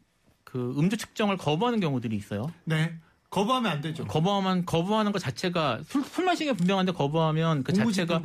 그 0.57 0.75
음주 0.79 0.97
측정을 0.97 1.37
거부하는 1.37 1.81
경우들이 1.81 2.17
있어요. 2.17 2.51
네. 2.65 2.95
거부하면 3.29 3.71
안 3.73 3.81
되죠. 3.83 4.07
거부하면 4.07 4.65
거부하는 4.65 5.13
것 5.13 5.19
자체가 5.19 5.81
술, 5.87 6.03
술 6.05 6.25
마시는 6.25 6.53
게 6.53 6.57
분명한데 6.57 6.93
거부하면 6.93 7.63
그 7.65 7.73
자체가? 7.75 8.23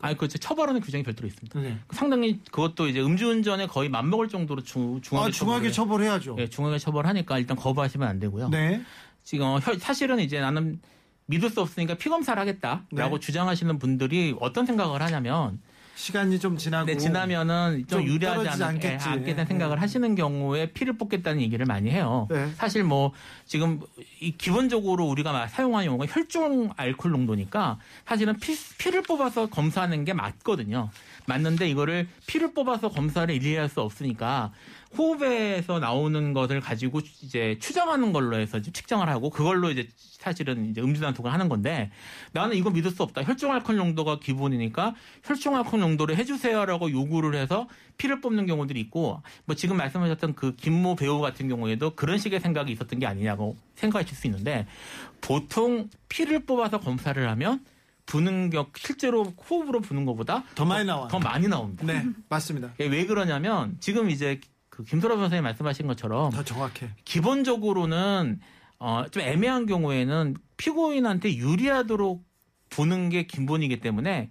아니 0.00 0.16
그 0.16 0.26
처벌하는 0.28 0.80
규정이 0.80 1.02
별도로 1.04 1.28
있습니다. 1.28 1.60
네. 1.60 1.78
상당히 1.90 2.40
그것도 2.50 2.88
이제 2.88 3.02
음주운전에 3.02 3.66
거의 3.66 3.90
맞먹을 3.90 4.28
정도로 4.28 4.62
중, 4.62 5.02
중하게 5.02 5.28
아, 5.28 5.30
중하게 5.30 5.68
처벌을- 5.68 5.72
처벌해야죠. 5.74 6.36
예, 6.38 6.48
중하게 6.48 6.78
처벌하니까 6.78 7.38
일단 7.38 7.56
거부하시면 7.58 8.08
안 8.08 8.18
되고요. 8.18 8.48
네. 8.48 8.82
지금 9.24 9.44
어, 9.46 9.58
혀- 9.58 9.76
사실은 9.78 10.20
이제 10.20 10.40
나는 10.40 10.80
믿을 11.26 11.50
수 11.50 11.60
없으니까 11.60 11.94
피검사를 11.94 12.40
하겠다라고 12.40 13.18
네. 13.18 13.20
주장하시는 13.20 13.78
분들이 13.78 14.34
어떤 14.40 14.64
생각을 14.64 15.02
하냐면 15.02 15.60
시간이 15.94 16.38
좀 16.40 16.56
지나고 16.56 16.86
네, 16.86 16.96
지나면은 16.96 17.84
좀, 17.88 18.00
좀 18.00 18.08
유리하지 18.08 18.48
않, 18.48 18.70
않겠지. 18.70 19.08
예, 19.08 19.12
않게 19.12 19.34
된 19.34 19.38
예. 19.40 19.44
생각을 19.46 19.80
하시는 19.80 20.14
경우에 20.14 20.66
피를 20.72 20.94
뽑겠다는 20.98 21.40
얘기를 21.40 21.66
많이 21.66 21.90
해요. 21.90 22.26
네. 22.30 22.50
사실 22.56 22.82
뭐 22.84 23.12
지금 23.46 23.80
이 24.20 24.36
기본적으로 24.36 25.04
우리가 25.06 25.32
막 25.32 25.46
사용하는 25.48 25.86
용어가 25.86 26.06
혈중 26.06 26.72
알코올 26.76 27.12
농도니까 27.12 27.78
사실은 28.06 28.38
피, 28.38 28.56
피를 28.78 29.02
뽑아서 29.02 29.46
검사하는 29.46 30.04
게 30.04 30.12
맞거든요. 30.12 30.90
맞는데 31.26 31.68
이거를 31.68 32.08
피를 32.26 32.52
뽑아서 32.52 32.88
검사를 32.88 33.32
일일이 33.34 33.56
할 33.56 33.68
수 33.68 33.80
없으니까 33.80 34.52
호흡에서 34.96 35.78
나오는 35.78 36.32
것을 36.32 36.60
가지고 36.60 37.00
이제 37.22 37.58
추정하는 37.60 38.12
걸로 38.12 38.38
해서 38.38 38.60
측정을 38.60 39.08
하고 39.08 39.30
그걸로 39.30 39.70
이제 39.70 39.88
사실은 39.98 40.70
이제 40.70 40.80
음주 40.80 41.00
단속을 41.00 41.32
하는 41.32 41.48
건데 41.48 41.90
나는 42.32 42.56
이거 42.56 42.70
믿을 42.70 42.90
수 42.90 43.02
없다. 43.02 43.22
혈중 43.22 43.52
알코올 43.52 43.76
농도가 43.76 44.18
기본이니까 44.18 44.94
혈중 45.24 45.56
알코올 45.56 45.80
농도를 45.80 46.16
해주세요라고 46.16 46.90
요구를 46.90 47.34
해서 47.34 47.68
피를 47.98 48.20
뽑는 48.20 48.46
경우들이 48.46 48.80
있고 48.80 49.22
뭐 49.44 49.54
지금 49.54 49.76
말씀하셨던 49.76 50.34
그 50.34 50.56
김모 50.56 50.96
배우 50.96 51.20
같은 51.20 51.48
경우에도 51.48 51.94
그런 51.94 52.18
식의 52.18 52.40
생각이 52.40 52.72
있었던 52.72 52.98
게 52.98 53.06
아니냐고 53.06 53.56
생각하실 53.76 54.16
수 54.16 54.26
있는데 54.28 54.66
보통 55.20 55.88
피를 56.08 56.40
뽑아서 56.46 56.80
검사를 56.80 57.28
하면 57.30 57.64
부는 58.06 58.50
격 58.50 58.76
실제로 58.76 59.24
호흡으로 59.24 59.80
부는 59.80 60.04
것보다 60.04 60.44
더 60.54 60.64
많이 60.64 60.84
나와요. 60.84 61.08
더 61.08 61.18
많이 61.18 61.48
나옵니다. 61.48 61.84
네, 61.86 62.04
맞습니다. 62.28 62.72
왜 62.78 63.06
그러냐면 63.06 63.76
지금 63.80 64.10
이제 64.10 64.40
그 64.74 64.82
김소라 64.82 65.14
변호사님 65.14 65.44
말씀하신 65.44 65.86
것처럼 65.86 66.30
더 66.30 66.42
정확해. 66.42 66.88
기본적으로는 67.04 68.40
어, 68.80 69.04
좀 69.10 69.22
애매한 69.22 69.66
경우에는 69.66 70.34
피고인한테 70.56 71.36
유리하도록 71.36 72.24
보는 72.70 73.08
게 73.08 73.22
기본이기 73.24 73.78
때문에 73.78 74.30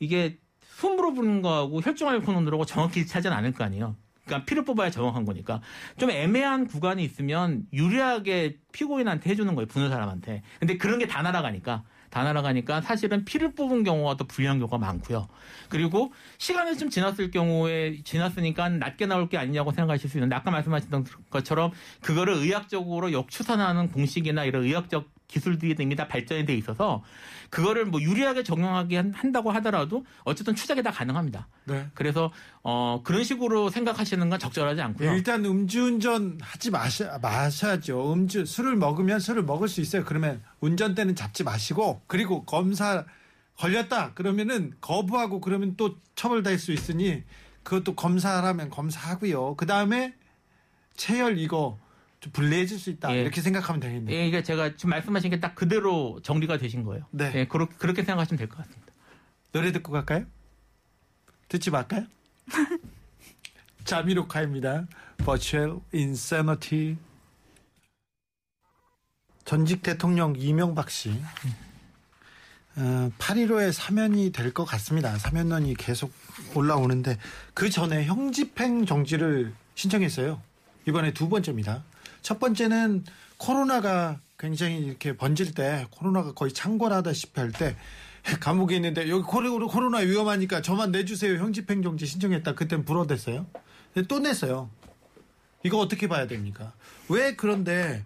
이게 0.00 0.38
손으로 0.78 1.12
부는 1.12 1.42
거하고 1.42 1.80
혈중 1.82 2.08
알코올 2.08 2.34
농도하고 2.36 2.64
정확히 2.64 3.00
일치하지는 3.00 3.36
않을 3.36 3.52
거 3.52 3.64
아니에요. 3.64 3.94
그러니까 4.24 4.46
피를 4.46 4.64
뽑아야 4.64 4.90
정확한 4.90 5.26
거니까 5.26 5.60
좀 5.98 6.10
애매한 6.10 6.66
구간이 6.66 7.04
있으면 7.04 7.66
유리하게 7.74 8.60
피고인한테 8.72 9.28
해주는 9.28 9.54
거예요 9.54 9.66
부는 9.66 9.90
사람한테. 9.90 10.42
근데 10.58 10.78
그런 10.78 10.98
게 10.98 11.06
다 11.06 11.20
날아가니까 11.20 11.84
다 12.12 12.22
날아가니까 12.24 12.82
사실은 12.82 13.24
피를 13.24 13.54
뽑은 13.54 13.84
경우가 13.84 14.18
더 14.18 14.24
불리한 14.24 14.58
경우가 14.58 14.76
많고요. 14.76 15.28
그리고 15.70 16.12
시간이 16.36 16.76
좀 16.76 16.90
지났을 16.90 17.30
경우에 17.30 18.02
지났으니까 18.04 18.68
낮게 18.68 19.06
나올 19.06 19.30
게 19.30 19.38
아니냐고 19.38 19.72
생각하실 19.72 20.10
수 20.10 20.18
있는데 20.18 20.36
아까 20.36 20.50
말씀하셨던 20.50 21.06
것처럼 21.30 21.72
그거를 22.02 22.34
의학적으로 22.34 23.12
역추산하는 23.12 23.88
공식이나 23.88 24.44
이런 24.44 24.64
의학적 24.64 25.08
기술들이 25.32 25.74
이미 25.80 25.96
다 25.96 26.06
발전이 26.08 26.44
돼 26.44 26.54
있어서 26.54 27.02
그거를 27.48 27.86
뭐 27.86 28.00
유리하게 28.02 28.42
적용하게 28.42 28.96
한- 28.96 29.12
한다고 29.14 29.50
하더라도 29.52 30.04
어쨌든 30.24 30.54
추적이 30.54 30.82
다 30.82 30.90
가능합니다. 30.90 31.48
네. 31.64 31.86
그래서 31.94 32.30
어 32.62 33.00
그런 33.02 33.24
식으로 33.24 33.70
생각하시는 33.70 34.28
건 34.28 34.38
적절하지 34.38 34.80
않고요. 34.82 35.12
일단 35.14 35.44
음주운전 35.44 36.38
하지 36.42 36.70
마셔, 36.70 37.18
마셔야죠. 37.20 38.12
음주, 38.12 38.44
술을 38.44 38.76
먹으면 38.76 39.20
술을 39.20 39.42
먹을 39.42 39.68
수 39.68 39.80
있어요. 39.80 40.04
그러면 40.04 40.42
운전대는 40.60 41.14
잡지 41.14 41.44
마시고, 41.44 42.02
그리고 42.06 42.44
검사 42.44 43.04
걸렸다. 43.56 44.12
그러면은 44.14 44.74
거부하고 44.80 45.40
그러면 45.40 45.74
또 45.76 45.96
처벌될 46.14 46.58
수 46.58 46.72
있으니 46.72 47.22
그것도 47.62 47.94
검사하라면 47.94 48.70
검사하고요. 48.70 49.56
그 49.56 49.66
다음에 49.66 50.14
체열 50.96 51.38
이거 51.38 51.78
좀 51.78 51.82
불리해질 52.30 52.78
수 52.78 52.90
있다. 52.90 53.14
예. 53.16 53.20
이렇게 53.22 53.40
생각하면 53.40 53.80
되겠네요. 53.80 54.16
예, 54.16 54.26
이게 54.26 54.42
제가 54.42 54.76
지금 54.76 54.90
말씀하신 54.90 55.30
게 55.30 55.40
딱 55.40 55.54
그대로 55.54 56.20
정리가 56.22 56.58
되신 56.58 56.84
거예요. 56.84 57.04
네. 57.10 57.32
예, 57.34 57.46
그렇게, 57.48 57.74
그렇게 57.76 58.02
생각하시면 58.04 58.38
될 58.38 58.48
것 58.48 58.58
같습니다. 58.58 58.92
노래 59.52 59.72
듣고 59.72 59.92
갈까요? 59.92 60.24
듣지 61.48 61.70
말까요? 61.70 62.06
자미로카입니다. 63.84 64.86
Virtual 65.18 65.80
Insanity. 65.92 66.96
전직 69.44 69.82
대통령 69.82 70.34
이명박 70.36 70.90
씨. 70.90 71.10
어, 72.76 73.10
8.15의 73.18 73.72
사면이 73.72 74.30
될 74.32 74.54
것 74.54 74.64
같습니다. 74.64 75.18
사면론이 75.18 75.74
계속 75.74 76.12
올라오는데 76.54 77.18
그 77.52 77.68
전에 77.68 78.04
형집행 78.04 78.86
정지를 78.86 79.52
신청했어요. 79.74 80.40
이번에 80.88 81.12
두 81.12 81.28
번째입니다. 81.28 81.84
첫 82.22 82.38
번째는 82.38 83.04
코로나가 83.36 84.20
굉장히 84.38 84.78
이렇게 84.78 85.16
번질 85.16 85.54
때 85.54 85.86
코로나가 85.90 86.32
거의 86.32 86.52
창궐하다시피 86.52 87.38
할 87.40 87.52
때 87.52 87.76
감옥에 88.40 88.76
있는데 88.76 89.08
여기 89.08 89.24
코로나, 89.24 89.98
위험하니까 89.98 90.62
저만 90.62 90.92
내주세요. 90.92 91.38
형집행 91.38 91.82
정지 91.82 92.06
신청했다. 92.06 92.54
그땐 92.54 92.84
불어댔어요. 92.84 93.46
또 94.08 94.18
냈어요. 94.20 94.70
이거 95.64 95.78
어떻게 95.78 96.08
봐야 96.08 96.26
됩니까? 96.26 96.72
왜 97.08 97.34
그런데 97.34 98.04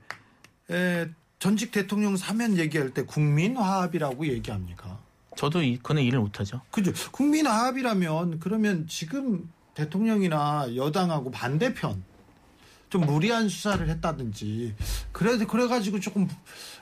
에, 0.70 1.08
전직 1.38 1.70
대통령 1.70 2.16
사면 2.16 2.56
얘기할 2.56 2.90
때 2.90 3.02
국민화합이라고 3.04 4.26
얘기합니까? 4.26 4.98
저도 5.36 5.62
이, 5.62 5.78
그는 5.78 6.02
일을 6.02 6.18
못하죠. 6.20 6.62
그죠? 6.70 6.92
국민화합이라면 7.12 8.40
그러면 8.40 8.86
지금 8.88 9.50
대통령이나 9.74 10.74
여당하고 10.76 11.30
반대편 11.30 12.02
좀 12.88 13.04
무리한 13.04 13.48
수사를 13.48 13.88
했다든지 13.88 14.74
그래 15.12 15.36
그래가지고 15.44 16.00
조금 16.00 16.28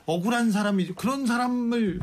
억울한 0.05 0.51
사람이 0.51 0.87
그런 0.89 1.25
사람을 1.25 1.99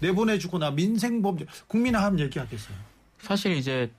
내보내주거나 0.00 0.70
민생 0.72 1.22
범죄 1.22 1.46
국민화하면 1.66 2.20
얘기하겠어요. 2.20 2.76
사실 3.18 3.52
이제 3.56 3.90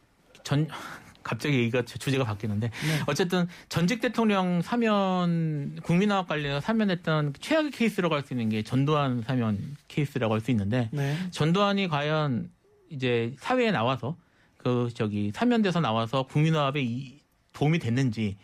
전 0.43 0.67
갑자기 1.23 1.57
얘기가 1.57 1.81
주- 1.83 1.97
주제가 1.97 2.23
바뀌는데 2.23 2.67
네. 2.69 3.01
어쨌든 3.07 3.47
전직 3.67 3.99
대통령 3.99 4.61
사면 4.61 5.79
국민화업 5.81 6.27
관련해서 6.27 6.59
사면했던 6.61 7.33
최악의 7.39 7.71
케이스라고 7.71 8.13
할 8.13 8.23
수 8.23 8.33
있는 8.33 8.49
게 8.49 8.61
전두환 8.61 9.23
사면 9.25 9.75
케이스라고 9.87 10.35
할 10.35 10.41
수 10.41 10.51
있는데 10.51 10.89
네. 10.91 11.17
전두환이 11.31 11.87
과연 11.87 12.51
이제 12.91 13.35
사회에 13.39 13.71
나와서 13.71 14.15
그 14.57 14.89
저기 14.93 15.31
사면돼서 15.33 15.79
나와서 15.79 16.23
국민화합에 16.23 16.81
이- 16.83 17.19
도움이 17.53 17.79
됐는지 17.79 18.37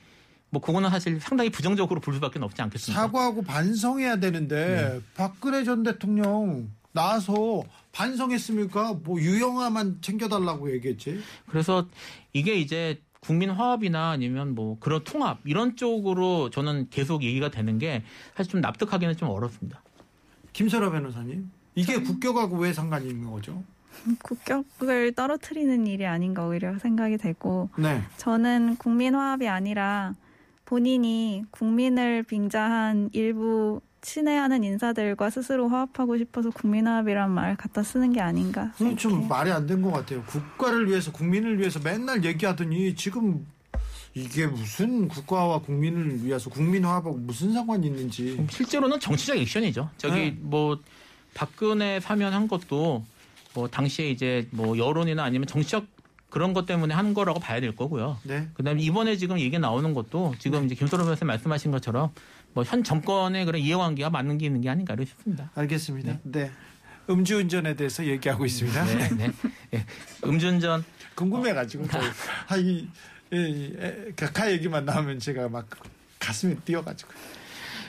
뭐 0.51 0.61
그거는 0.61 0.89
사실 0.89 1.19
상당히 1.19 1.49
부정적으로 1.49 1.99
볼 2.01 2.13
수밖에 2.13 2.37
없지 2.39 2.61
않겠습니까? 2.61 3.01
사과하고 3.01 3.41
반성해야 3.41 4.17
되는데 4.17 4.91
네. 4.93 5.01
박근혜 5.15 5.63
전 5.63 5.81
대통령 5.81 6.69
나와서 6.91 7.63
반성했습니까? 7.93 8.99
뭐 9.03 9.19
유영아만 9.19 9.99
챙겨달라고 10.01 10.71
얘기했지. 10.73 11.21
그래서 11.47 11.87
이게 12.33 12.55
이제 12.55 13.01
국민 13.21 13.49
화합이나 13.49 14.09
아니면 14.09 14.53
뭐 14.53 14.77
그런 14.79 15.03
통합 15.05 15.39
이런 15.45 15.77
쪽으로 15.77 16.49
저는 16.49 16.89
계속 16.89 17.23
얘기가 17.23 17.49
되는 17.49 17.77
게 17.79 18.03
사실 18.35 18.51
좀 18.51 18.61
납득하기는 18.61 19.15
좀 19.15 19.29
어렵습니다. 19.29 19.81
김설아 20.51 20.91
변호사님, 20.91 21.49
이게 21.75 22.01
국격하고 22.01 22.57
왜 22.57 22.73
상관이 22.73 23.07
있는 23.07 23.31
거죠? 23.31 23.63
국격을 24.23 25.13
떨어뜨리는 25.13 25.87
일이 25.87 26.05
아닌가 26.05 26.45
오히려 26.45 26.77
생각이 26.79 27.17
되고 27.17 27.69
네. 27.77 28.01
저는 28.17 28.75
국민 28.77 29.15
화합이 29.15 29.47
아니라 29.47 30.15
본인이 30.75 31.43
국민을 31.51 32.23
빙자한 32.23 33.09
일부 33.11 33.81
친애하는 33.99 34.63
인사들과 34.63 35.29
스스로 35.29 35.67
화합하고 35.67 36.17
싶어서 36.17 36.49
국민 36.49 36.87
화합이란 36.87 37.29
말 37.29 37.57
갖다 37.57 37.83
쓰는 37.83 38.13
게 38.13 38.21
아닌가 38.21 38.71
그건 38.77 38.95
좀 38.95 39.11
생각해요. 39.11 39.27
말이 39.27 39.51
안 39.51 39.67
된 39.67 39.81
것 39.81 39.91
같아요. 39.91 40.23
국가를 40.23 40.87
위해서 40.87 41.11
국민을 41.11 41.59
위해서 41.59 41.81
맨날 41.83 42.23
얘기하더니 42.23 42.95
지금 42.95 43.45
이게 44.13 44.47
무슨 44.47 45.09
국가와 45.09 45.59
국민을 45.59 46.23
위해서 46.23 46.49
국민 46.49 46.85
화합하고 46.85 47.17
무슨 47.17 47.51
상관이 47.51 47.87
있는지. 47.87 48.41
실제로는 48.49 49.01
정치적 49.01 49.35
액션이죠. 49.39 49.89
저기 49.97 50.15
네. 50.15 50.37
뭐 50.39 50.79
박근혜 51.33 51.99
사면한 51.99 52.47
것도 52.47 53.03
뭐 53.53 53.67
당시에 53.67 54.09
이제 54.09 54.47
뭐 54.51 54.77
여론이나 54.77 55.21
아니면 55.21 55.47
정치적 55.47 55.85
그런 56.31 56.53
것 56.53 56.65
때문에 56.65 56.95
한 56.95 57.13
거라고 57.13 57.39
봐야 57.39 57.59
될 57.59 57.75
거고요. 57.75 58.17
네. 58.23 58.47
그다음에 58.55 58.81
이번에 58.81 59.17
지금 59.17 59.39
얘기 59.39 59.59
나오는 59.59 59.93
것도 59.93 60.33
지금 60.39 60.65
이제 60.65 60.73
김소로 60.73 61.03
변호사 61.03 61.25
말씀하신 61.25 61.71
것처럼 61.71 62.11
뭐 62.53 62.63
현 62.63 62.83
정권의 62.83 63.45
그런 63.45 63.61
이해관계가 63.61 64.09
맞는 64.09 64.37
게 64.37 64.45
있는 64.47 64.61
게 64.61 64.69
아닌가 64.69 64.93
이렇게 64.93 65.09
싶습니다. 65.09 65.51
알겠습니다. 65.55 66.19
네. 66.23 66.49
음주운전에 67.09 67.75
대해서 67.75 68.05
얘기하고 68.05 68.45
있습니다. 68.45 68.85
네, 68.85 69.09
네. 69.09 69.31
예. 69.73 69.85
음주운전 70.25 70.85
궁금해가지고 71.15 71.87
저, 71.87 71.99
아, 72.47 72.55
이, 72.55 72.87
이, 73.31 73.35
이, 73.35 74.51
얘기만 74.51 74.85
나오면 74.85 75.19
제가 75.19 75.49
막 75.49 75.67
가슴이 76.19 76.55
뛰어가지고. 76.63 77.11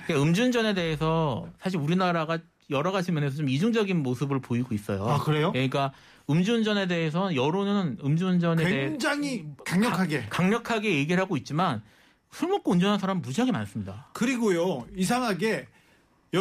그러니까 0.07 0.28
음주운전에 0.28 0.74
대해서 0.74 1.46
사실 1.61 1.78
우리나라가 1.78 2.38
여러 2.70 2.90
가지 2.90 3.12
면에서 3.12 3.37
좀 3.37 3.48
이중적인 3.48 4.02
모습을 4.02 4.40
보이고 4.40 4.74
있어요. 4.74 5.05
아, 5.07 5.18
그래요? 5.18 5.52
예, 5.55 5.68
그러니까 5.68 5.92
음주운전에 6.32 6.86
대해서 6.86 7.34
여론은 7.34 7.98
음주운전에 8.02 8.64
대해 8.64 8.88
굉장히 8.88 9.44
강력하게. 9.64 10.26
강력하게 10.30 10.96
얘기를 10.96 11.22
하고 11.22 11.36
있지만 11.36 11.82
술 12.30 12.48
먹고 12.48 12.72
운전하는 12.72 12.98
사람 12.98 13.20
무지하게 13.20 13.52
많습니다. 13.52 14.08
그리고요 14.14 14.86
이상하게 14.96 15.68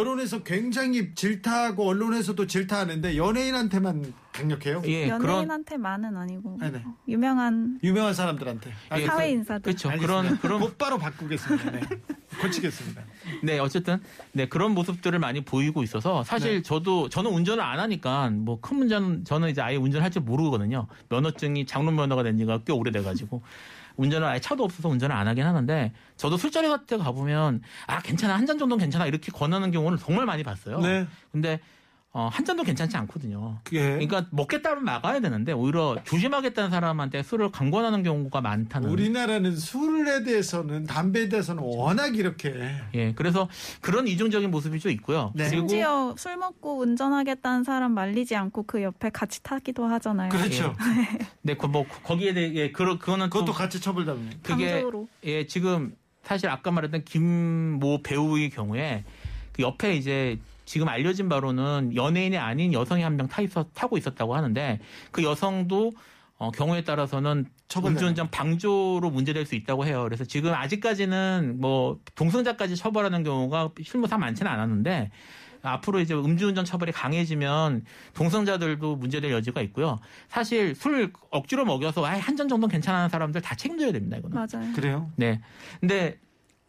여론에서 0.02 0.42
굉장히 0.44 1.14
질타하고 1.14 1.86
언론에서도 1.86 2.48
질타하는데 2.48 3.18
연예인한테만 3.18 4.14
강력해요. 4.32 4.82
예, 4.86 5.08
그런 5.10 5.22
연예인한테만은 5.26 6.16
아니고 6.16 6.58
네네. 6.62 6.82
유명한 7.10 7.78
유명한 7.84 8.14
사람들한테. 8.14 8.72
예, 8.96 9.06
사회 9.06 9.28
그- 9.28 9.34
인사들 9.34 9.62
그렇죠. 9.64 9.90
그런 10.00 10.38
그런 10.40 10.62
곧바로 10.62 10.98
바꾸겠습니다. 10.98 11.72
네. 11.72 11.82
고치겠습니다. 12.42 13.02
네, 13.44 13.60
어쨌든 13.60 14.00
네 14.32 14.48
그런 14.48 14.74
모습들을 14.74 15.20
많이 15.20 15.42
보이고 15.44 15.84
있어서 15.84 16.24
사실 16.24 16.54
네. 16.56 16.62
저도 16.62 17.10
저는 17.10 17.30
운전을 17.30 17.62
안 17.62 17.78
하니까 17.82 18.30
뭐 18.30 18.62
큰 18.62 18.78
문제는 18.78 19.26
저는 19.26 19.50
이제 19.50 19.60
아예 19.62 19.76
운전할 19.76 20.10
줄 20.12 20.22
모르거든요. 20.22 20.88
면허증이 21.10 21.66
장롱 21.66 21.98
면허가 21.98 22.24
된 22.24 22.38
지가 22.38 22.62
꽤 22.66 22.72
오래돼가지고 22.72 23.42
운전을 23.98 24.28
아예 24.28 24.40
차도 24.40 24.64
없어서 24.64 24.90
운전을 24.90 25.16
안 25.16 25.28
하긴 25.28 25.46
하는데 25.46 25.92
저도 26.18 26.38
술자리 26.38 26.68
같은 26.70 26.86
데 26.86 26.98
가보면 26.98 27.62
아 27.88 28.02
괜찮아 28.02 28.36
한 28.36 28.46
잔 28.46 28.58
정도는 28.58 28.80
괜찮아 28.82 29.06
이렇게 29.06 29.32
권하는 29.32 29.72
경우는 29.72 29.98
정말 29.98 30.26
많이 30.26 30.44
봤어요. 30.44 30.80
네. 30.80 31.08
근데 31.32 31.60
어, 32.14 32.28
한 32.30 32.44
잔도 32.44 32.64
괜찮지 32.64 32.98
않거든요. 32.98 33.60
그게 33.64 33.80
그러니까 33.80 34.26
먹겠다면 34.32 34.84
막아야 34.84 35.22
되는데 35.22 35.54
오히려 35.54 35.96
조심하겠다는 36.04 36.70
사람한테 36.70 37.24
술을 37.24 37.52
강권하는 37.52 38.04
경우가 38.04 38.42
많다는. 38.42 38.90
우리나라는 38.90 39.56
술에 39.56 40.24
대해서는 40.24 40.84
담배에 40.88 41.30
대해서는 41.30 41.64
워낙 41.64 42.18
이렇게 42.18 42.54
예, 42.96 43.14
그래서 43.14 43.48
그런 43.80 44.10
이중적인 44.10 44.52
모습이 44.52 44.82
좀 44.82 44.92
있고요. 44.92 45.32
네. 45.36 45.46
그리고 45.50 45.70
심지어 45.70 46.14
술 46.18 46.36
먹고 46.36 46.80
운전하겠다는 46.80 47.64
사람 47.64 47.94
말리지 47.94 48.36
않고 48.36 48.64
그 48.64 48.84
옆에 48.84 49.10
같이 49.10 49.42
타기도 49.42 49.86
하잖아요. 49.86 50.30
그렇죠. 50.30 50.76
네, 51.44 51.56
그 51.56 51.68
뭐 51.68 51.86
거기에 52.04 52.34
대해 52.34 52.54
예, 52.56 52.72
그 52.74 52.98
그거는 52.98 53.30
또 53.30 53.40
그것도 53.40 53.54
같이 53.54 53.80
처벌당해요. 53.80 54.32
그게 54.44 54.66
강제로. 54.72 55.08
예, 55.24 55.48
지금 55.48 55.96
사실 56.24 56.50
아까 56.50 56.72
말했던 56.72 57.06
김 57.06 57.80
모 57.80 58.02
배우의 58.04 58.50
경우에 58.50 59.06
그 59.54 59.64
옆에 59.64 59.96
이제 59.96 60.38
지금 60.72 60.88
알려진 60.88 61.28
바로는 61.28 61.98
연예인이 61.98 62.38
아닌 62.38 62.72
여성이 62.72 63.04
한명타 63.04 63.42
타고 63.74 63.98
있었다고 63.98 64.36
하는데 64.38 64.80
그 65.12 65.22
여성도 65.22 65.92
어, 66.38 66.50
경우에 66.52 66.84
따라서는. 66.86 67.46
음주운전 67.86 68.30
방조로 68.32 69.10
문제될 69.12 69.46
수 69.46 69.56
있다고 69.56 69.86
해요. 69.86 70.04
그래서 70.04 70.24
지금 70.26 70.54
아직까지는 70.54 71.58
뭐 71.60 72.00
동승자까지 72.16 72.76
처벌하는 72.76 73.24
경우가 73.24 73.72
실무상 73.82 74.20
많지는 74.20 74.50
않았는데 74.52 75.12
앞으로 75.62 76.00
이제 76.02 76.14
음주운전 76.14 76.66
처벌이 76.66 76.92
강해지면 76.92 77.84
동승자들도 78.14 78.96
문제될 78.98 79.32
여지가 79.32 79.62
있고요. 79.62 80.00
사실 80.30 80.74
술 80.76 81.12
억지로 81.30 81.64
먹여서 81.66 82.06
한 82.06 82.36
잔 82.38 82.48
정도는 82.50 82.68
괜찮은 82.70 83.10
사람들 83.10 83.42
다 83.42 83.56
책임져야 83.56 83.92
됩니다. 83.94 84.18
이거는. 84.18 84.36
맞아요. 84.36 84.74
그래요? 84.74 85.12
네. 85.16 85.42
근데 85.80 86.18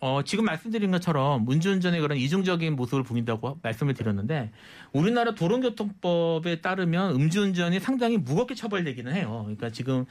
어, 0.03 0.21
지금 0.25 0.45
말씀드린 0.47 0.91
것처럼 0.91 1.49
음주운전의 1.49 2.01
그런 2.01 2.19
이중적인 2.19 2.75
모습을 2.75 3.05
보인다고 3.05 3.61
말씀을 3.63 3.95
드렸는데 3.95 4.51
우리나라 4.93 5.33
도로교통법에 5.33 6.61
따르면 6.61 7.15
음주운전이 7.15 7.79
상당히 7.79 8.19
무겁게 8.19 8.57
처벌되기는 8.57 9.15
해요. 9.15 9.43
그러니까 9.45 9.71
지금 9.71 10.05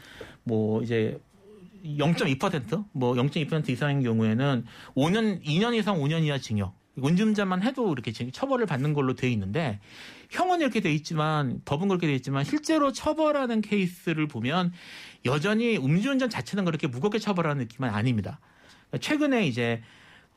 뭐 0.44 0.82
이제 0.82 1.20
0.2%, 1.84 2.86
뭐 2.94 3.16
0.2% 3.16 3.68
이상인 3.68 4.02
경우에는 4.02 4.64
5년, 4.96 5.44
2년 5.44 5.76
이상 5.76 6.00
5년 6.00 6.24
이하 6.24 6.38
징역. 6.38 6.74
운전자만 6.96 7.62
해도 7.62 7.92
이렇게 7.92 8.14
처벌을 8.14 8.66
받는 8.66 8.94
걸로 8.94 9.16
돼 9.16 9.30
있는데 9.32 9.82
형은 10.30 10.62
이렇게 10.62 10.80
돼 10.80 10.94
있지만 10.94 11.62
법은 11.66 11.90
그렇게 11.90 12.08
돼 12.08 12.16
있지만 12.16 12.46
실제로 12.46 12.94
처벌하는 12.94 13.60
케이스를 13.60 14.28
보면 14.30 14.72
여전히 15.26 15.76
음주운전 15.76 16.30
자체는 16.30 16.64
그렇게 16.64 16.88
무겁게 16.88 17.20
처벌하는 17.20 17.64
느낌은 17.64 17.90
아닙니다. 17.90 18.40
최근에 19.00 19.48
이제 19.48 19.82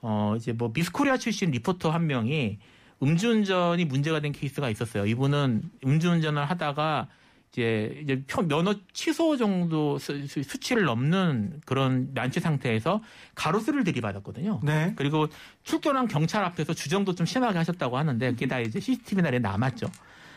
어 0.03 0.35
이제 0.37 0.53
뭐 0.53 0.71
미스코리아 0.75 1.17
출신 1.17 1.51
리포터 1.51 1.91
한 1.91 2.07
명이 2.07 2.59
음주운전이 3.03 3.85
문제가 3.87 4.21
된 4.21 4.33
케이스가 4.33 4.71
있었어요. 4.71 5.07
이분은 5.07 5.63
음주운전을 5.85 6.45
하다가 6.45 7.09
이제 7.53 8.01
이제 8.03 8.23
표- 8.27 8.43
면허 8.43 8.75
취소 8.93 9.37
정도 9.37 9.99
수, 9.99 10.27
수- 10.27 10.43
수치를 10.43 10.85
넘는 10.85 11.61
그런 11.65 12.11
만취 12.13 12.41
상태에서 12.41 13.01
가로수를 13.35 13.85
들이받았거든요. 13.85 14.61
네. 14.65 14.93
그리고 14.97 15.29
출동한 15.63 16.09
경찰 16.09 16.45
앞에서 16.45 16.75
주정도 16.75 17.15
좀 17.15 17.27
심하게 17.27 17.59
하셨다고 17.59 17.97
하는데 17.97 18.31
그게 18.33 18.47
다 18.49 18.59
이제 18.61 18.81
CCTV 18.81 19.23
날에 19.23 19.39
남았죠. 19.39 19.87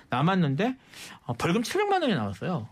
남았는데 0.09 0.75
어, 1.25 1.33
벌금 1.33 1.61
700만 1.63 2.01
원이 2.01 2.13
나왔어요. 2.13 2.69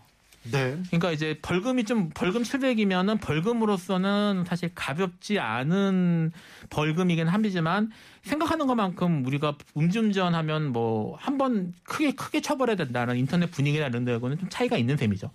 네. 0.50 0.80
그러니까 0.88 1.12
이제 1.12 1.38
벌금이 1.42 1.84
좀 1.84 2.10
벌금 2.14 2.42
700이면은 2.42 3.20
벌금으로서는 3.20 4.44
사실 4.46 4.70
가볍지 4.74 5.38
않은 5.38 6.32
벌금이긴 6.70 7.28
합니다만 7.28 7.90
생각하는 8.22 8.66
것만큼 8.66 9.24
우리가 9.26 9.56
음주운전하면 9.76 10.72
뭐 10.72 11.16
한 11.18 11.38
번 11.38 11.72
크게 11.84 12.12
크게 12.12 12.40
처벌해야 12.40 12.76
된다는 12.76 13.16
인터넷 13.16 13.50
분위기나 13.50 13.86
이런 13.86 14.04
데하고는 14.04 14.38
좀 14.38 14.48
차이가 14.48 14.76
있는 14.76 14.96
셈이죠. 14.96 15.30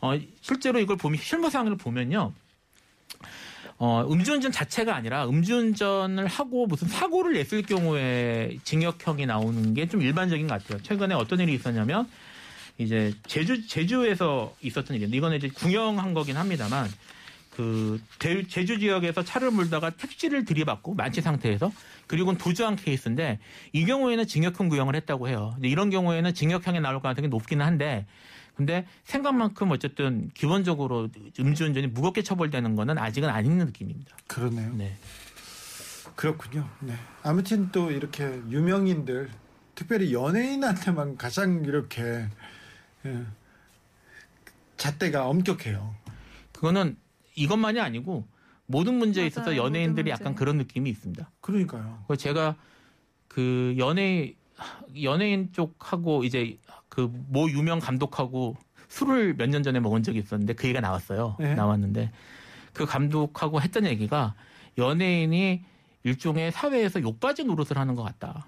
어 0.00 0.12
실제로 0.40 0.78
이걸 0.80 0.96
보면 0.96 1.18
실무상을 1.18 1.74
보면요. 1.76 2.32
어, 3.78 4.06
음주운전 4.08 4.52
자체가 4.52 4.94
아니라 4.94 5.26
음주운전을 5.28 6.26
하고 6.28 6.66
무슨 6.66 6.86
사고를 6.88 7.32
냈을 7.32 7.62
경우에 7.62 8.56
징역형이 8.64 9.26
나오는 9.26 9.74
게 9.74 9.86
좀 9.86 10.02
일반적인 10.02 10.46
것 10.46 10.62
같아요. 10.62 10.80
최근에 10.82 11.14
어떤 11.14 11.40
일이 11.40 11.54
있었냐면 11.54 12.06
이제 12.82 13.14
제주 13.26 13.66
제주에서 13.66 14.54
있었던 14.60 14.96
일인데 14.96 15.16
이거는 15.16 15.36
이제 15.36 15.48
궁영한 15.48 16.14
거긴 16.14 16.36
합니다만 16.36 16.88
그 17.50 18.00
대- 18.18 18.46
제주 18.46 18.78
지역에서 18.78 19.22
차를 19.24 19.50
몰다가 19.50 19.90
택시를 19.90 20.44
들이받고 20.44 20.94
만취 20.94 21.20
상태에서 21.20 21.70
그리고 22.06 22.36
도주한 22.36 22.76
케이스인데 22.76 23.38
이 23.72 23.84
경우에는 23.84 24.26
징역형 24.26 24.68
구형을 24.68 24.96
했다고 24.96 25.28
해요. 25.28 25.54
이런 25.62 25.90
경우에는 25.90 26.32
징역형에 26.34 26.80
나올 26.80 27.00
가능성이 27.00 27.28
높기는 27.28 27.64
한데 27.64 28.06
근데 28.54 28.86
생각만큼 29.04 29.70
어쨌든 29.70 30.30
기본적으로 30.34 31.08
음주운전이 31.40 31.86
무겁게 31.88 32.22
처벌되는 32.22 32.74
거는 32.76 32.98
아직은 32.98 33.28
아닌 33.28 33.58
느낌입니다. 33.58 34.16
그러네요. 34.26 34.72
네. 34.74 34.94
그렇군요. 36.16 36.68
네. 36.80 36.94
아무튼 37.22 37.70
또 37.72 37.90
이렇게 37.90 38.24
유명인들, 38.50 39.30
특별히 39.74 40.12
연예인한테만 40.12 41.16
가장 41.16 41.64
이렇게 41.64 42.02
예, 42.02 42.28
잣대가 44.76 45.28
엄격해요. 45.28 45.94
그거는 46.52 46.96
이것만이 47.34 47.80
아니고 47.80 48.26
모든 48.66 48.94
문제에 48.94 49.26
있어서 49.26 49.50
맞아요. 49.50 49.64
연예인들이 49.64 50.10
모든 50.10 50.12
약간 50.12 50.32
문제. 50.32 50.38
그런 50.38 50.56
느낌이 50.58 50.90
있습니다. 50.90 51.30
그러니까요. 51.40 52.04
그 52.08 52.16
제가 52.16 52.56
그 53.28 53.74
연예 53.78 54.34
연예인 55.02 55.52
쪽하고 55.52 56.24
이제 56.24 56.58
그 56.88 57.10
모 57.28 57.48
유명 57.50 57.78
감독하고 57.80 58.56
술을 58.88 59.34
몇 59.34 59.48
년 59.48 59.62
전에 59.62 59.80
먹은 59.80 60.02
적이 60.02 60.18
있었는데 60.18 60.52
그 60.54 60.64
얘기가 60.66 60.80
나왔어요. 60.80 61.36
네. 61.40 61.54
나왔는데 61.54 62.12
그 62.72 62.84
감독하고 62.86 63.60
했던 63.62 63.86
얘기가 63.86 64.34
연예인이 64.78 65.64
일종의 66.04 66.52
사회에서 66.52 67.00
욕받이 67.00 67.44
노릇을 67.44 67.78
하는 67.78 67.94
것 67.94 68.02
같다. 68.02 68.46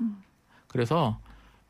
그래서 0.66 1.18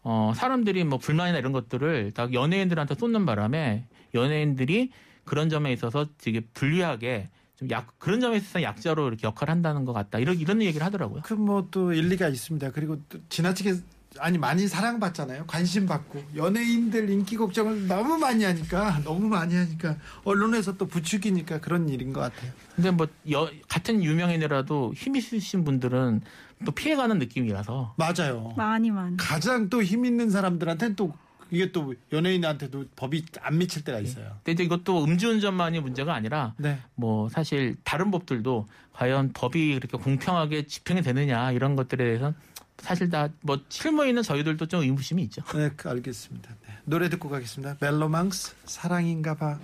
어 0.05 0.33
사람들이 0.37 0.85
뭐 0.85 0.99
불만이나 0.99 1.39
이런 1.39 1.53
것들을 1.53 2.13
다 2.13 2.29
연예인들한테 2.33 2.95
쏟는 2.95 3.27
바람에 3.27 3.87
연예인들이 4.15 4.91
그런 5.25 5.49
점에 5.49 5.73
있어서 5.73 6.07
되게 6.19 6.41
불리하게 6.55 7.29
좀 7.57 7.71
약 7.71 7.99
그런 7.99 8.21
점에 8.21 8.37
있어서 8.37 8.63
약자로 8.63 9.09
이렇게 9.09 9.27
역할을 9.27 9.51
한다는 9.53 9.85
것 9.85 9.93
같다. 9.93 10.19
이런 10.19 10.39
이런 10.39 10.61
얘기를 10.61 10.85
하더라고요. 10.85 11.23
그 11.23 11.35
뭐 11.35 11.67
또 11.71 11.93
일리가 11.93 12.29
있습니다. 12.29 12.71
그리고 12.73 13.01
또 13.09 13.19
지나치게 13.29 13.75
아니 14.19 14.39
많이 14.39 14.69
사랑받잖아요. 14.69 15.45
관심 15.47 15.87
받고 15.87 16.23
연예인들 16.37 17.09
인기 17.11 17.37
걱정을 17.37 17.87
너무 17.89 18.19
많이 18.19 18.45
하니까 18.45 19.01
너무 19.05 19.27
많이 19.29 19.55
하니까 19.55 19.97
언론에서 20.25 20.77
또 20.77 20.87
부추기니까 20.87 21.61
그런 21.61 21.89
일인 21.89 22.13
것 22.13 22.21
같아요. 22.21 22.53
근데 22.77 22.91
뭐 22.91 23.07
여- 23.33 23.51
같은 23.69 24.03
유명인이라도 24.05 24.93
힘 24.95 25.17
있으신 25.17 25.65
분들은 25.65 26.21
또 26.65 26.73
피해가는 26.73 27.19
느낌이라서 27.19 27.95
맞아요. 27.97 28.55
많이 28.57 28.91
많이. 28.91 29.17
가장 29.17 29.69
또 29.69 29.83
힘 29.83 30.05
있는 30.05 30.31
사람들한테는 30.31 30.97
또 30.97 31.13
이게 31.51 31.71
또 31.73 31.95
연예인한테도 32.13 32.87
법이 32.97 33.27
안 33.41 33.59
미칠 33.59 33.85
때가 33.85 34.01
있어요. 34.01 34.31
근데 34.43 34.53
이제 34.53 34.65
이것도 34.65 35.05
음주운전만이 35.05 35.81
문제가 35.81 36.15
아니라 36.15 36.55
네. 36.57 36.79
뭐 36.95 37.29
사실 37.29 37.77
다른 37.85 38.11
법들도 38.11 38.67
과연 38.93 39.33
법이 39.35 39.75
그렇게 39.75 39.97
공평하게 39.99 40.67
집행이 40.67 41.03
되느냐 41.03 41.53
이런 41.53 41.77
것들에 41.77 42.03
대해서는 42.05 42.35
사실 42.79 43.09
다 43.09 43.29
뭐 43.43 43.61
실무에 43.69 44.09
있는 44.09 44.23
저희들도 44.23 44.67
좀 44.67 44.81
의무심이 44.83 45.23
있죠. 45.25 45.43
네, 45.55 45.71
그 45.77 45.89
알겠습니다. 45.91 46.51
네. 46.67 46.75
노래 46.87 47.09
듣고 47.09 47.29
가겠습니다. 47.29 47.77
멜로망스 47.81 48.55
사랑인가 48.65 49.35
봐. 49.37 49.59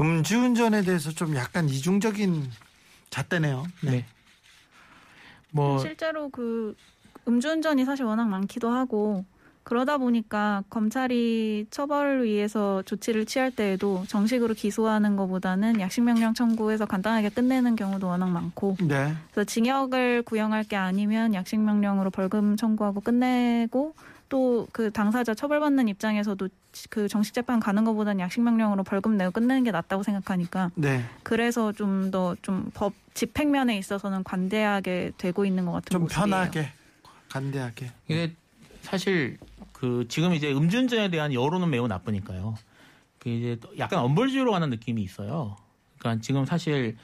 음주운전에 0.00 0.82
대해서 0.82 1.10
좀 1.10 1.34
약간 1.36 1.68
이중적인 1.68 2.50
잣대네요. 3.10 3.66
네. 3.82 3.90
네. 3.90 4.06
뭐 5.50 5.78
실제로 5.78 6.28
그 6.28 6.74
음주운전이 7.28 7.84
사실 7.84 8.04
워낙 8.04 8.26
많기도 8.26 8.70
하고 8.70 9.24
그러다 9.62 9.98
보니까 9.98 10.64
검찰이 10.70 11.66
처벌을 11.70 12.24
위해서 12.24 12.82
조치를 12.82 13.26
취할 13.26 13.50
때에도 13.50 14.04
정식으로 14.08 14.54
기소하는 14.54 15.16
것보다는 15.16 15.80
약식명령 15.80 16.34
청구해서 16.34 16.86
간단하게 16.86 17.28
끝내는 17.28 17.76
경우도 17.76 18.06
워낙 18.06 18.30
많고 18.30 18.76
네. 18.80 19.14
그래서 19.30 19.44
징역을 19.44 20.22
구형할 20.22 20.64
게 20.64 20.76
아니면 20.76 21.34
약식명령으로 21.34 22.10
벌금 22.10 22.56
청구하고 22.56 23.00
끝내고 23.00 23.94
또 24.30 24.66
그 24.72 24.90
당사자 24.90 25.34
처벌받는 25.34 25.88
입장에서도 25.88 26.48
그 26.88 27.08
정식 27.08 27.34
재판 27.34 27.60
가는 27.60 27.84
것보다는 27.84 28.20
약식 28.20 28.40
명령으로 28.40 28.84
벌금 28.84 29.16
내고 29.18 29.32
끝내는 29.32 29.64
게 29.64 29.70
낫다고 29.72 30.02
생각하니까 30.02 30.70
네. 30.76 31.04
그래서 31.22 31.72
좀 31.72 32.10
더 32.10 32.36
좀 32.42 32.70
법 32.72 32.94
집행면에 33.12 33.76
있어서는 33.76 34.24
관대하게 34.24 35.12
되고 35.18 35.44
있는 35.44 35.66
것 35.66 35.72
같은 35.72 35.90
좀 35.90 36.02
모습이에요. 36.02 36.24
편하게 36.24 36.72
간대하게. 37.28 37.90
이게 38.08 38.32
사실 38.82 39.36
그 39.72 40.06
지금 40.08 40.32
이제 40.32 40.52
음주운전에 40.52 41.10
대한 41.10 41.34
여론은 41.34 41.68
매우 41.68 41.86
나쁘니까요. 41.88 42.54
그 43.18 43.28
이제 43.28 43.58
약간 43.78 43.98
엄벌주의로 44.00 44.52
가는 44.52 44.70
느낌이 44.70 45.02
있어요. 45.02 45.56
그러니까 45.98 46.22
지금 46.22 46.46
사실 46.46 46.96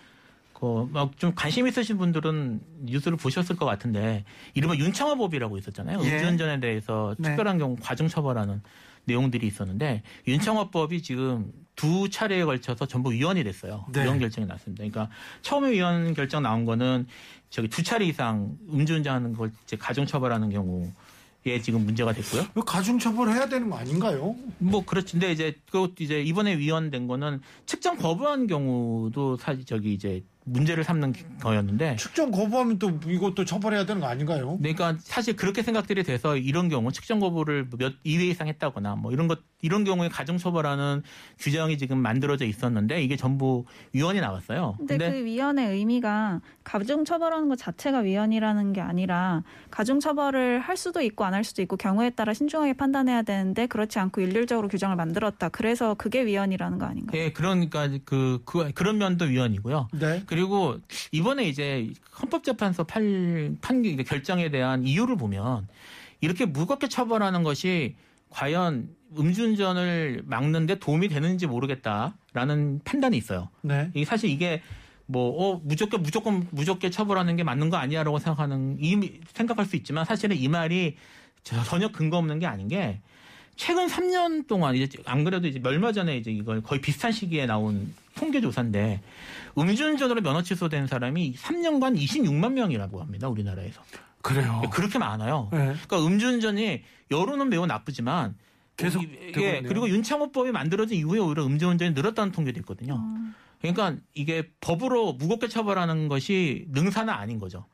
그막 0.58 1.18
좀 1.18 1.32
관심 1.34 1.66
있으신 1.66 1.98
분들은 1.98 2.60
뉴스를 2.84 3.18
보셨을 3.18 3.56
것 3.56 3.66
같은데 3.66 4.24
이른바 4.54 4.74
윤창호법이라고 4.74 5.58
있었잖아요. 5.58 6.00
예. 6.02 6.14
음주운전에 6.14 6.60
대해서 6.60 7.14
네. 7.18 7.28
특별한 7.28 7.58
경우 7.58 7.76
과중 7.80 8.08
처벌하는 8.08 8.62
내용들이 9.04 9.46
있었는데 9.46 10.02
윤창호법이 10.26 11.02
지금 11.02 11.52
두 11.76 12.08
차례에 12.08 12.44
걸쳐서 12.44 12.86
전부 12.86 13.12
위헌이 13.12 13.44
됐어요. 13.44 13.84
네. 13.92 14.04
위헌 14.04 14.18
결정이 14.18 14.46
났습니다. 14.46 14.82
그러니까 14.82 15.14
처음에 15.42 15.72
위헌 15.72 16.14
결정 16.14 16.42
나온 16.42 16.64
거는 16.64 17.06
저기 17.50 17.68
두 17.68 17.82
차례 17.82 18.06
이상 18.06 18.56
음주운전하는 18.72 19.34
걸 19.34 19.52
이제 19.64 19.76
가중 19.76 20.06
처벌하는 20.06 20.48
경우에 20.48 21.60
지금 21.62 21.84
문제가 21.84 22.14
됐고요. 22.14 22.46
왜 22.54 22.62
가중처벌 22.64 23.28
해야 23.28 23.46
되는 23.46 23.68
거 23.68 23.76
아닌가요? 23.76 24.34
뭐 24.58 24.84
그렇지. 24.86 25.12
근데 25.12 25.30
이제 25.32 25.54
그것도 25.66 25.96
이제 26.00 26.22
이번에 26.22 26.56
위헌된 26.56 27.06
거는 27.08 27.42
측정 27.66 27.98
거부한 27.98 28.46
경우도 28.46 29.36
사실 29.36 29.66
저기 29.66 29.92
이제 29.92 30.24
문제를 30.46 30.82
삼는 30.84 31.12
거였는데 31.40 31.96
측정 31.96 32.30
거부하면 32.30 32.78
또 32.78 32.90
이것도 33.06 33.44
처벌해야 33.44 33.86
되는 33.86 34.00
거 34.00 34.08
아닌가요? 34.08 34.58
그러니까 34.58 34.96
사실 34.98 35.36
그렇게 35.36 35.62
생각들이 35.62 36.02
돼서 36.02 36.36
이런 36.36 36.68
경우 36.68 36.90
측정 36.90 37.20
거부를 37.20 37.68
몇 37.78 38.02
2회 38.04 38.22
이상 38.22 38.48
했다거나 38.48 38.96
뭐 38.96 39.12
이런 39.12 39.28
것 39.28 39.40
이런 39.62 39.84
경우에 39.84 40.08
가중 40.08 40.38
처벌하는 40.38 41.02
규정이 41.38 41.78
지금 41.78 41.98
만들어져 41.98 42.44
있었는데 42.44 43.02
이게 43.02 43.16
전부 43.16 43.64
위헌이 43.92 44.20
나왔어요. 44.20 44.76
근데, 44.78 44.98
그 44.98 45.24
위헌의 45.24 45.70
의미가 45.72 46.40
가중 46.64 47.04
처벌하는 47.04 47.48
것 47.48 47.56
자체가 47.56 47.98
위헌이라는 48.00 48.72
게 48.72 48.80
아니라 48.80 49.42
가중 49.70 50.00
처벌을 50.00 50.60
할 50.60 50.76
수도 50.76 51.00
있고 51.02 51.24
안 51.24 51.36
할 51.36 51.44
수도 51.44 51.60
있고 51.60 51.76
경우에 51.76 52.08
따라 52.10 52.32
신중하게 52.32 52.72
판단해야 52.72 53.20
되는데 53.22 53.66
그렇지 53.66 53.98
않고 53.98 54.22
일률적으로 54.22 54.68
규정을 54.68 54.96
만들었다. 54.96 55.50
그래서 55.50 55.92
그게 55.94 56.24
위헌이라는 56.24 56.78
거 56.78 56.86
아닌가요? 56.86 57.20
예, 57.20 57.30
그러니까 57.32 57.88
그, 58.06 58.40
그 58.46 58.72
그런 58.72 58.96
면도 58.96 59.26
위헌이고요. 59.26 59.88
네. 60.00 60.22
그리고 60.36 60.76
이번에 61.12 61.48
이제 61.48 61.90
헌법재판소 62.20 62.84
팔, 62.84 63.56
판 63.62 63.82
결정에 64.04 64.50
대한 64.50 64.84
이유를 64.84 65.16
보면 65.16 65.66
이렇게 66.20 66.44
무겁게 66.44 66.88
처벌하는 66.88 67.42
것이 67.42 67.96
과연 68.28 68.90
음주운전을 69.18 70.24
막는데 70.26 70.78
도움이 70.78 71.08
되는지 71.08 71.46
모르겠다라는 71.46 72.82
판단이 72.84 73.16
있어요. 73.16 73.48
네. 73.62 73.90
이게 73.94 74.04
사실 74.04 74.28
이게 74.28 74.60
뭐, 75.06 75.54
어, 75.54 75.60
무조건, 75.64 76.02
무조건, 76.02 76.46
무조건 76.50 76.90
처벌하는 76.90 77.36
게 77.36 77.42
맞는 77.42 77.70
거 77.70 77.78
아니야 77.78 78.02
라고 78.02 78.18
생각하는, 78.18 78.76
이, 78.78 79.20
생각할 79.32 79.64
수 79.64 79.74
있지만 79.76 80.04
사실은 80.04 80.36
이 80.36 80.48
말이 80.48 80.96
전혀 81.44 81.88
근거 81.90 82.18
없는 82.18 82.40
게 82.40 82.46
아닌 82.46 82.68
게 82.68 83.00
최근 83.56 83.86
3년 83.86 84.46
동안 84.46 84.74
이제 84.76 84.98
안 85.06 85.24
그래도 85.24 85.48
이제 85.48 85.60
얼마 85.64 85.90
전에 85.92 86.16
이제 86.18 86.30
이걸 86.30 86.62
거의 86.62 86.80
비슷한 86.80 87.10
시기에 87.12 87.46
나온 87.46 87.92
통계 88.14 88.40
조사인데 88.40 89.00
음주운전으로 89.58 90.20
면허 90.20 90.42
취소된 90.42 90.86
사람이 90.86 91.34
3년간 91.34 91.98
26만 91.98 92.52
명이라고 92.52 93.00
합니다. 93.00 93.28
우리나라에서. 93.28 93.82
그래요. 94.20 94.62
그렇게 94.72 94.98
많아요. 94.98 95.48
네. 95.52 95.58
그러니까 95.86 96.04
음주운전이 96.06 96.82
여론은 97.10 97.48
매우 97.48 97.64
나쁘지만 97.66 98.34
계속 98.76 99.02
이- 99.02 99.32
되고 99.32 99.40
예, 99.42 99.56
있네요. 99.56 99.68
그리고 99.68 99.88
윤창호법이 99.88 100.50
만들어진 100.52 100.98
이후에 100.98 101.18
오히려 101.18 101.46
음주운전이 101.46 101.92
늘었다는 101.92 102.32
통계도 102.32 102.60
있거든요. 102.60 102.96
음. 102.96 103.34
그러니까 103.62 103.96
이게 104.12 104.50
법으로 104.60 105.14
무겁게 105.14 105.48
처벌하는 105.48 106.08
것이 106.08 106.66
능사는 106.72 107.12
아닌 107.12 107.38
거죠. 107.38 107.64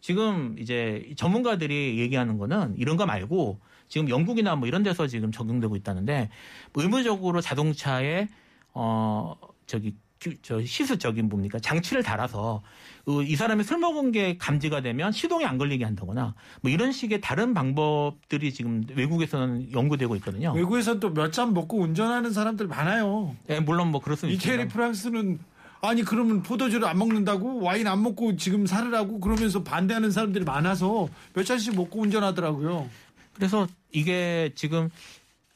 지금 0.00 0.56
이제 0.58 1.12
전문가들이 1.16 1.98
얘기하는 2.00 2.38
거는 2.38 2.74
이런 2.76 2.96
거 2.96 3.06
말고 3.06 3.60
지금 3.88 4.08
영국이나 4.08 4.54
뭐 4.56 4.68
이런 4.68 4.82
데서 4.82 5.06
지금 5.06 5.32
적용되고 5.32 5.74
있다는데 5.76 6.30
의무적으로 6.74 7.40
자동차에 7.40 8.28
어 8.74 9.34
저기 9.66 9.94
규- 10.20 10.34
저 10.42 10.62
시스적인 10.64 11.28
뭡니까 11.28 11.58
장치를 11.60 12.02
달아서 12.02 12.62
어, 13.06 13.22
이 13.22 13.36
사람이 13.36 13.62
술 13.64 13.78
먹은 13.78 14.10
게 14.12 14.36
감지가 14.36 14.82
되면 14.82 15.12
시동이 15.12 15.44
안 15.46 15.58
걸리게 15.58 15.84
한다거나 15.84 16.34
뭐 16.60 16.70
이런 16.70 16.92
식의 16.92 17.20
다른 17.20 17.54
방법들이 17.54 18.52
지금 18.52 18.84
외국에서는 18.94 19.72
연구되고 19.72 20.16
있거든요. 20.16 20.52
외국에서 20.52 20.98
또몇 20.98 21.32
잔 21.32 21.54
먹고 21.54 21.78
운전하는 21.78 22.32
사람들 22.32 22.66
많아요. 22.66 23.34
예, 23.48 23.60
물론 23.60 23.90
뭐 23.92 24.00
그렇습니다. 24.00 24.36
이태리 24.36 24.68
프랑스는 24.68 25.38
아니 25.80 26.02
그러면 26.02 26.42
포도주를 26.42 26.88
안 26.88 26.98
먹는다고 26.98 27.62
와인 27.62 27.86
안 27.86 28.02
먹고 28.02 28.36
지금 28.36 28.66
살으라고 28.66 29.20
그러면서 29.20 29.62
반대하는 29.62 30.10
사람들이 30.10 30.44
많아서 30.44 31.08
몇 31.34 31.44
잔씩 31.44 31.76
먹고 31.76 32.00
운전하더라고요. 32.00 32.90
그래서 33.38 33.68
이게 33.92 34.50
지금 34.56 34.90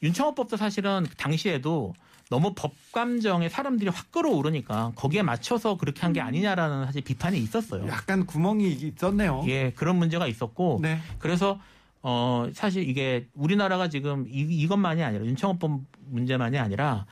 윤창호법도 0.01 0.55
사실은 0.57 1.05
당시에도 1.17 1.93
너무 2.29 2.53
법 2.55 2.71
감정에 2.93 3.49
사람들이 3.49 3.89
확 3.89 4.11
끌어오르니까 4.11 4.93
거기에 4.95 5.21
맞춰서 5.21 5.75
그렇게 5.77 6.01
한 6.01 6.13
게 6.13 6.21
아니냐라는 6.21 6.85
사실 6.85 7.01
비판이 7.03 7.37
있었어요. 7.39 7.85
약간 7.87 8.25
구멍이 8.25 8.71
있었네요. 8.71 9.43
예, 9.47 9.71
그런 9.75 9.97
문제가 9.97 10.25
있었고 10.27 10.79
네. 10.81 10.99
그래서 11.19 11.59
어 12.01 12.47
사실 12.53 12.87
이게 12.89 13.27
우리나라가 13.33 13.89
지금 13.89 14.25
이, 14.29 14.39
이것만이 14.41 15.03
아니라 15.03 15.25
윤창호법 15.25 15.81
문제만이 16.09 16.57
아니라 16.57 17.05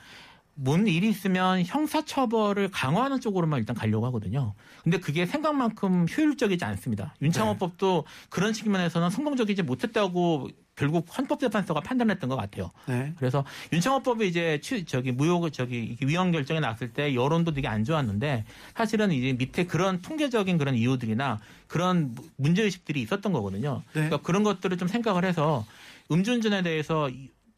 뭔 0.62 0.86
일이 0.86 1.08
있으면 1.08 1.64
형사처벌을 1.64 2.70
강화하는 2.70 3.20
쪽으로만 3.20 3.58
일단 3.58 3.74
가려고 3.74 4.06
하거든요. 4.06 4.54
근데 4.84 5.00
그게 5.00 5.26
생각만큼 5.26 6.06
효율적이지 6.08 6.64
않습니다. 6.64 7.16
윤창호법도 7.20 8.04
그런 8.30 8.52
측면에서는 8.52 9.10
성공적이지 9.10 9.64
못했다고 9.64 10.50
결국 10.76 11.06
헌법재판소가 11.18 11.80
판단했던 11.80 12.30
것 12.30 12.36
같아요. 12.36 12.70
네. 12.86 13.12
그래서 13.18 13.44
윤창호법이 13.72 14.26
이제 14.28 14.60
취, 14.62 14.84
저기 14.84 15.10
무효 15.10 15.50
저기 15.50 15.96
위헌 16.00 16.30
결정이 16.30 16.60
났을 16.60 16.92
때 16.92 17.14
여론도 17.14 17.54
되게 17.54 17.66
안 17.66 17.84
좋았는데 17.84 18.44
사실은 18.76 19.10
이제 19.10 19.32
밑에 19.32 19.66
그런 19.66 20.00
통계적인 20.00 20.58
그런 20.58 20.76
이유들이나 20.76 21.40
그런 21.66 22.14
문제 22.36 22.62
의식들이 22.62 23.02
있었던 23.02 23.32
거거든요. 23.32 23.82
네. 23.94 24.06
그러니까 24.06 24.18
그런 24.18 24.44
것들을 24.44 24.78
좀 24.78 24.86
생각을 24.86 25.24
해서 25.24 25.66
음주운전에 26.12 26.62
대해서 26.62 27.10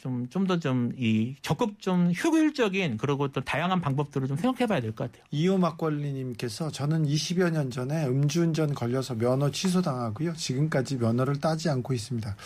좀 0.05 0.29
좀 0.29 0.47
더 0.47 0.61
좀 0.61 0.93
이 0.99 1.35
적극 1.41 1.81
좀 1.81 2.13
효율적인 2.13 2.99
그리고 2.99 3.29
또 3.29 3.41
다양한 3.41 3.81
방법들을 3.81 4.29
좀 4.29 4.37
생각해봐야 4.37 4.81
될 4.81 4.93
것 4.93 5.11
같아요. 5.11 5.25
이호 5.31 5.57
막걸리님께서 5.59 6.71
저는 6.71 7.07
20여 7.07 7.51
년 7.51 7.71
전에 7.71 8.07
음주운전 8.07 8.75
걸려서 8.75 9.15
면허 9.15 9.51
취소당하고요. 9.51 10.35
지금까지 10.35 10.97
면허를 10.97 11.41
따지 11.41 11.71
않고 11.71 11.95
있습니다. 11.95 12.37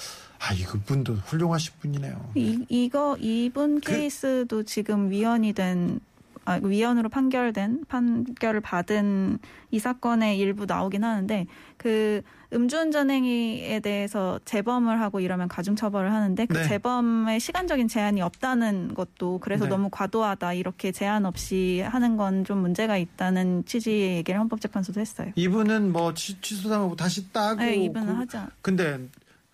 아, 0.41 0.55
이분도 0.55 1.15
훌륭하신 1.15 1.75
분이네요. 1.81 2.31
이, 2.37 2.65
이거 2.69 3.17
이분 3.19 3.81
그 3.81 3.91
케이스도 3.91 4.63
지금 4.63 5.11
위헌이 5.11 5.53
된 5.53 5.99
아, 6.45 6.61
위헌으로 6.63 7.09
판결된 7.09 7.85
판결을 7.89 8.61
받은 8.61 9.39
이 9.73 9.79
사건의 9.81 10.39
일부 10.39 10.65
나오긴 10.65 11.03
하는데 11.05 11.47
그 11.77 12.23
음주운전 12.53 13.11
행위에 13.11 13.81
대해서 13.81 14.41
재범을 14.47 15.01
하고 15.01 15.21
이러면 15.21 15.49
가중 15.49 15.77
처벌을 15.77 16.13
하는데 16.13 16.47
그 16.47 16.55
네. 16.57 16.67
재범에 16.67 17.39
시간적인 17.39 17.89
제한이 17.89 18.23
없다는 18.23 18.95
것도 18.95 19.39
그래서 19.41 19.65
네. 19.65 19.71
너무 19.71 19.89
과도하다 19.91 20.55
이렇게 20.55 20.91
제한 20.93 21.27
없이 21.27 21.81
하는 21.81 22.17
건 22.17 22.39
좀 22.45 22.59
문제가 22.59 22.97
있다는 22.97 23.65
취지의 23.67 24.17
얘기를 24.19 24.39
헌법재판소도 24.41 25.01
했어요. 25.01 25.33
이분은 25.35 25.93
뭐 25.93 26.15
취, 26.15 26.41
취소당하고 26.41 26.97
다시 26.97 27.31
따고 27.33 27.61
네, 27.61 27.77
이분은 27.85 28.27
그- 28.27 28.37
않. 28.39 28.49
근데 28.63 28.99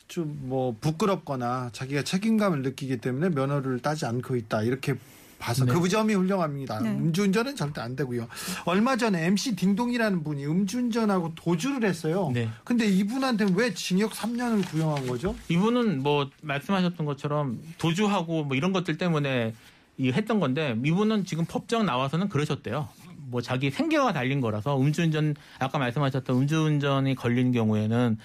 좀 0.07 0.39
뭐 0.45 0.77
부끄럽거나 0.81 1.71
자기가 1.73 2.03
책임감을 2.03 2.63
느끼기 2.63 2.99
때문에 2.99 3.31
면허를 3.31 3.81
따지 3.81 4.05
않고 4.07 4.37
있다 4.37 4.63
이렇게 4.63 4.95
봐서 5.45 5.67
네. 5.67 5.73
그 5.75 5.87
점이 5.89 6.15
훌륭합니다. 6.15 6.81
네. 6.81 6.89
음주운전은 6.89 7.55
절대 7.55 7.83
안 7.83 7.95
되고요. 7.95 8.27
얼마 8.65 8.97
전에 8.97 9.27
MC 9.27 9.57
딩동이라는 9.57 10.25
분이 10.25 10.47
음주운전하고 10.47 11.35
도주를 11.35 11.87
했어요. 11.87 12.31
네. 12.33 12.49
근데 12.65 12.87
이분한테는 12.87 13.55
왜 13.55 13.75
징역 13.75 14.13
3년을 14.13 14.67
구형한 14.71 15.07
거죠? 15.07 15.37
이분은 15.51 16.03
뭐 16.03 16.31
말씀하셨던 16.41 17.05
것처럼 17.05 17.61
도주하고 17.77 18.45
뭐 18.45 18.57
이런 18.57 18.73
것들 18.73 18.97
때문에 18.97 19.53
이 19.99 20.11
했던 20.13 20.41
건데 20.41 20.75
이분은 20.83 21.27
지금 21.27 21.45
법정 21.45 21.85
나와서는 21.85 22.31
그러셨대요. 22.31 22.89
뭐 23.27 23.43
자기 23.43 23.71
생계가 23.71 24.15
달린 24.15 24.41
거라서 24.41 24.81
음주운전 24.81 25.35
아까 25.59 25.77
말씀하셨던 25.79 26.37
음주운전이 26.37 27.17
걸린 27.17 27.53
경우에는 27.53 28.17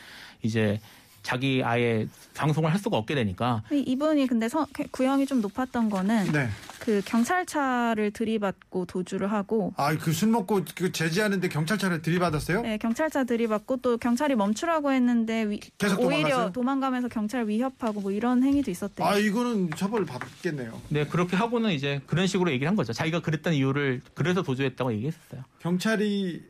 이제 0.42 0.80
자기 1.22 1.62
아예 1.66 2.08
방송을 2.34 2.72
할 2.72 2.80
수가 2.80 2.96
없게 2.96 3.14
되니까 3.14 3.62
이분이 3.72 4.26
근데 4.28 4.48
서- 4.48 4.66
구형이 4.92 5.26
좀 5.26 5.42
높았던 5.42 5.90
거는 5.90 6.32
네. 6.32 6.48
그 6.90 7.04
경찰차를 7.06 8.10
들이받고 8.12 8.86
도주를 8.86 9.32
하고 9.32 9.74
아, 9.78 9.96
그 9.96 10.12
술 10.12 10.30
먹고 10.30 10.66
그 10.76 10.92
제지하는데 10.92 11.48
경찰차를 11.48 12.02
들이받았어요? 12.02 12.62
네, 12.64 12.80
경찰차 12.80 13.26
들이받고 13.26 13.78
또 13.78 13.98
경찰이 14.00 14.34
멈추라고 14.34 14.92
했는데 14.92 15.44
위- 15.48 15.60
계속 15.78 16.00
오히려 16.00 16.22
도망갔어요? 16.30 16.52
도망가면서 16.52 17.08
경찰 17.10 17.48
위협하고 17.48 18.02
뭐 18.02 18.12
이런 18.12 18.42
행위도 18.42 18.72
있었대요. 18.72 19.08
아, 19.08 19.18
이거는 19.18 19.70
처벌을 19.76 20.08
받겠네요. 20.08 20.82
네 20.90 21.06
그렇게 21.06 21.36
하고는 21.38 21.74
이제 21.74 22.02
그런 22.08 22.26
식으로 22.26 22.50
얘기를 22.50 22.68
한 22.68 22.76
거죠. 22.76 22.92
자기가 22.92 23.22
그랬던 23.22 23.54
이유를 23.54 24.02
그래서 24.16 24.42
도주했다고 24.42 24.92
얘기했었어요. 24.94 25.44
경찰이 25.60 26.44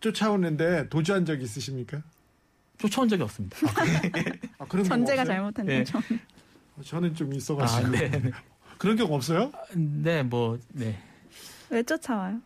쫓아오는데 0.00 0.90
도주한 0.90 1.24
적 1.24 1.40
있으십니까? 1.40 2.02
쫓아온 2.76 3.08
적이 3.08 3.22
없습니다. 3.22 3.56
아, 4.58 4.66
그런 4.68 4.84
경우 4.84 4.84
전제가 4.84 5.22
없어요? 5.22 5.34
잘못했네. 5.34 5.78
네. 5.78 5.84
좀. 5.84 6.02
저는 6.84 7.14
좀 7.14 7.32
아, 7.32 7.34
있어가지고 7.36 7.88
네, 7.88 8.10
네. 8.10 8.30
그런 8.78 8.96
경우 8.96 9.14
없어요? 9.14 9.52
네, 9.74 10.22
뭐, 10.22 10.58
네. 10.72 10.98
왜 11.70 11.82
쫓아와요? 11.82 12.40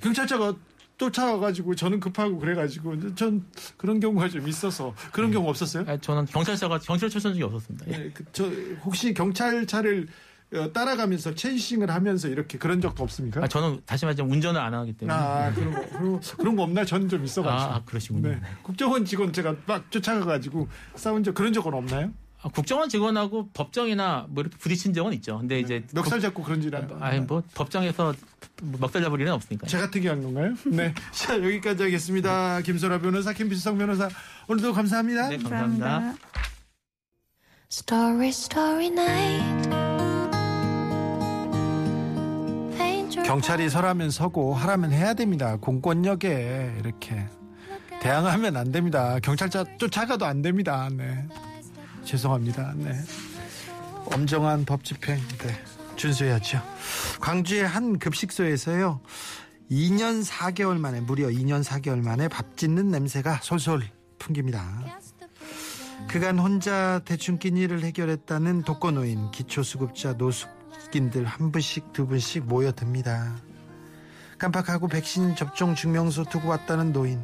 경찰차가 0.00 0.54
쫓아와가지고 0.96 1.74
저는 1.76 2.00
급하고 2.00 2.38
그래가지고 2.38 3.14
전 3.14 3.44
그런 3.76 4.00
경우가 4.00 4.28
좀 4.28 4.48
있어서 4.48 4.94
그런 5.12 5.30
경우 5.30 5.48
없었어요? 5.48 5.84
아, 5.86 5.96
저는 5.96 6.26
경찰차가 6.26 6.78
경찰 6.78 7.08
쫓아온 7.08 7.34
적이 7.34 7.44
없었습니다. 7.44 7.86
예. 7.88 7.92
네, 7.92 8.10
그, 8.12 8.24
저 8.32 8.44
혹시 8.84 9.14
경찰차를 9.14 10.08
어, 10.54 10.72
따라가면서 10.72 11.34
체이싱을 11.34 11.90
하면서 11.90 12.26
이렇게 12.26 12.56
그런 12.56 12.80
적도 12.80 13.02
없습니까? 13.04 13.42
아, 13.44 13.46
저는 13.46 13.82
다시 13.84 14.06
말하자면 14.06 14.32
운전을 14.32 14.58
안 14.60 14.72
하기 14.74 14.94
때문에. 14.94 15.16
아, 15.16 15.52
그런 15.52 15.72
거 15.74 15.86
그런, 15.88 16.12
거- 16.12 16.36
그런 16.38 16.56
거 16.56 16.62
없나? 16.62 16.84
저는 16.86 17.08
좀 17.08 17.22
있어가지고. 17.22 17.70
아, 17.70 17.76
아, 17.76 17.82
그러시군요. 17.84 18.30
네. 18.30 18.40
국정원 18.62 19.04
직원 19.04 19.32
제가 19.32 19.54
막 19.66 19.90
쫓아가가지고 19.90 20.66
싸운 20.94 21.22
적 21.22 21.34
그런 21.34 21.52
적은 21.52 21.74
없나요? 21.74 22.12
아, 22.40 22.48
국정원 22.48 22.88
직원하고 22.88 23.48
법정이나 23.52 24.26
뭐 24.28 24.42
이렇게 24.42 24.56
부딪힌 24.58 24.92
적은 24.92 25.12
있죠. 25.14 25.38
근데 25.38 25.58
이제 25.58 25.84
멱살 25.92 26.20
잡고 26.20 26.42
그런 26.44 26.60
줄 26.60 26.74
알아. 26.74 26.86
아니 27.00 27.20
뭐 27.20 27.42
법정에서 27.54 28.14
뭐 28.62 28.78
먹살 28.80 29.02
잡을 29.02 29.20
일은 29.20 29.32
없으니까. 29.32 29.66
제가 29.66 29.90
특이한 29.90 30.22
건가요? 30.22 30.54
네. 30.66 30.94
자, 31.12 31.34
여기까지 31.36 31.82
하겠습니다. 31.82 32.60
김소라 32.60 33.00
변호사, 33.00 33.32
김비수성 33.32 33.78
변호사. 33.78 34.08
오늘도 34.46 34.72
감사합니다. 34.72 35.28
네, 35.28 35.36
감사합니다. 35.38 36.14
Story, 37.70 38.28
story 38.28 38.88
your 38.88 39.98
경찰이 43.24 43.68
서라면 43.68 44.10
서고 44.10 44.54
하라면 44.54 44.92
해야 44.92 45.12
됩니다. 45.12 45.56
공권력에 45.56 46.76
이렇게 46.78 47.26
대항하면 48.00 48.56
안 48.56 48.72
됩니다. 48.72 49.18
경찰차 49.22 49.64
쫓아가도 49.76 50.24
안 50.24 50.40
됩니다. 50.40 50.88
네. 50.90 51.26
죄송합니다. 52.08 52.72
네. 52.76 52.98
엄정한 54.06 54.64
법 54.64 54.82
집행 54.82 55.18
네. 55.18 55.62
준수해야죠. 55.96 56.62
광주의 57.20 57.68
한 57.68 57.98
급식소에서요. 57.98 59.02
2년 59.70 60.24
4개월 60.24 60.78
만에 60.78 61.02
무려 61.02 61.28
2년 61.28 61.62
4개월 61.62 62.02
만에 62.02 62.28
밥 62.28 62.56
짓는 62.56 62.90
냄새가 62.90 63.40
솔솔 63.42 63.82
풍깁니다. 64.18 64.84
그간 66.08 66.38
혼자 66.38 67.02
대충 67.04 67.38
끼니를 67.38 67.82
해결했다는 67.82 68.62
독거노인, 68.62 69.30
기초수급자, 69.30 70.14
노숙인들 70.14 71.26
한 71.26 71.52
분씩 71.52 71.92
두 71.92 72.06
분씩 72.06 72.46
모여듭니다. 72.46 73.36
깜빡하고 74.38 74.88
백신 74.88 75.36
접종 75.36 75.74
증명서 75.74 76.24
두고 76.24 76.48
왔다는 76.48 76.94
노인. 76.94 77.20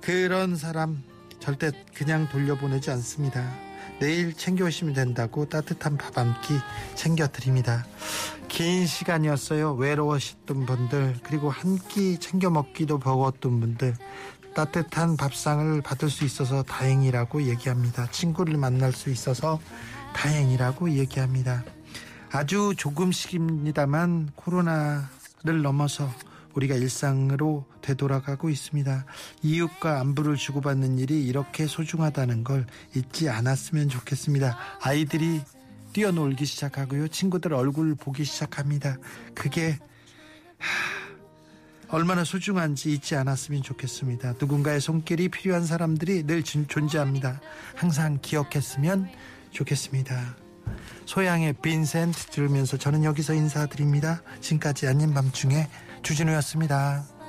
그런 0.00 0.56
사람 0.56 1.02
절대 1.38 1.70
그냥 1.94 2.26
돌려보내지 2.30 2.90
않습니다. 2.92 3.69
내일 4.00 4.34
챙겨오시면 4.34 4.94
된다고 4.94 5.46
따뜻한 5.48 5.96
밥 5.98 6.16
한 6.18 6.34
끼 6.42 6.54
챙겨드립니다. 6.94 7.86
긴 8.48 8.86
시간이었어요. 8.86 9.74
외로우셨던 9.74 10.66
분들, 10.66 11.16
그리고 11.22 11.50
한 11.50 11.78
끼 11.88 12.18
챙겨 12.18 12.50
먹기도 12.50 12.98
버거웠던 12.98 13.60
분들, 13.60 13.94
따뜻한 14.54 15.16
밥상을 15.16 15.80
받을 15.82 16.10
수 16.10 16.24
있어서 16.24 16.62
다행이라고 16.62 17.42
얘기합니다. 17.44 18.10
친구를 18.10 18.56
만날 18.56 18.92
수 18.92 19.10
있어서 19.10 19.60
다행이라고 20.14 20.90
얘기합니다. 20.90 21.62
아주 22.32 22.74
조금씩입니다만 22.76 24.30
코로나를 24.34 25.62
넘어서 25.62 26.10
우리가 26.54 26.74
일상으로 26.74 27.64
되돌아가고 27.82 28.50
있습니다. 28.50 29.04
이웃과 29.42 30.00
안부를 30.00 30.36
주고받는 30.36 30.98
일이 30.98 31.24
이렇게 31.26 31.66
소중하다는 31.66 32.44
걸 32.44 32.66
잊지 32.94 33.28
않았으면 33.28 33.88
좋겠습니다. 33.88 34.58
아이들이 34.82 35.40
뛰어놀기 35.92 36.44
시작하고요. 36.44 37.08
친구들 37.08 37.52
얼굴 37.54 37.94
보기 37.94 38.24
시작합니다. 38.24 38.96
그게 39.34 39.78
얼마나 41.88 42.22
소중한지 42.22 42.92
잊지 42.92 43.16
않았으면 43.16 43.62
좋겠습니다. 43.62 44.34
누군가의 44.38 44.80
손길이 44.80 45.28
필요한 45.28 45.66
사람들이 45.66 46.24
늘 46.24 46.44
존- 46.44 46.68
존재합니다. 46.68 47.40
항상 47.74 48.18
기억했으면 48.22 49.08
좋겠습니다. 49.50 50.36
소양의 51.06 51.54
빈센트 51.54 52.26
들으면서 52.26 52.76
저는 52.76 53.02
여기서 53.02 53.34
인사드립니다. 53.34 54.22
지금까지 54.40 54.86
아닌 54.86 55.12
밤중에 55.12 55.68
주진우였습니다. 56.02 57.19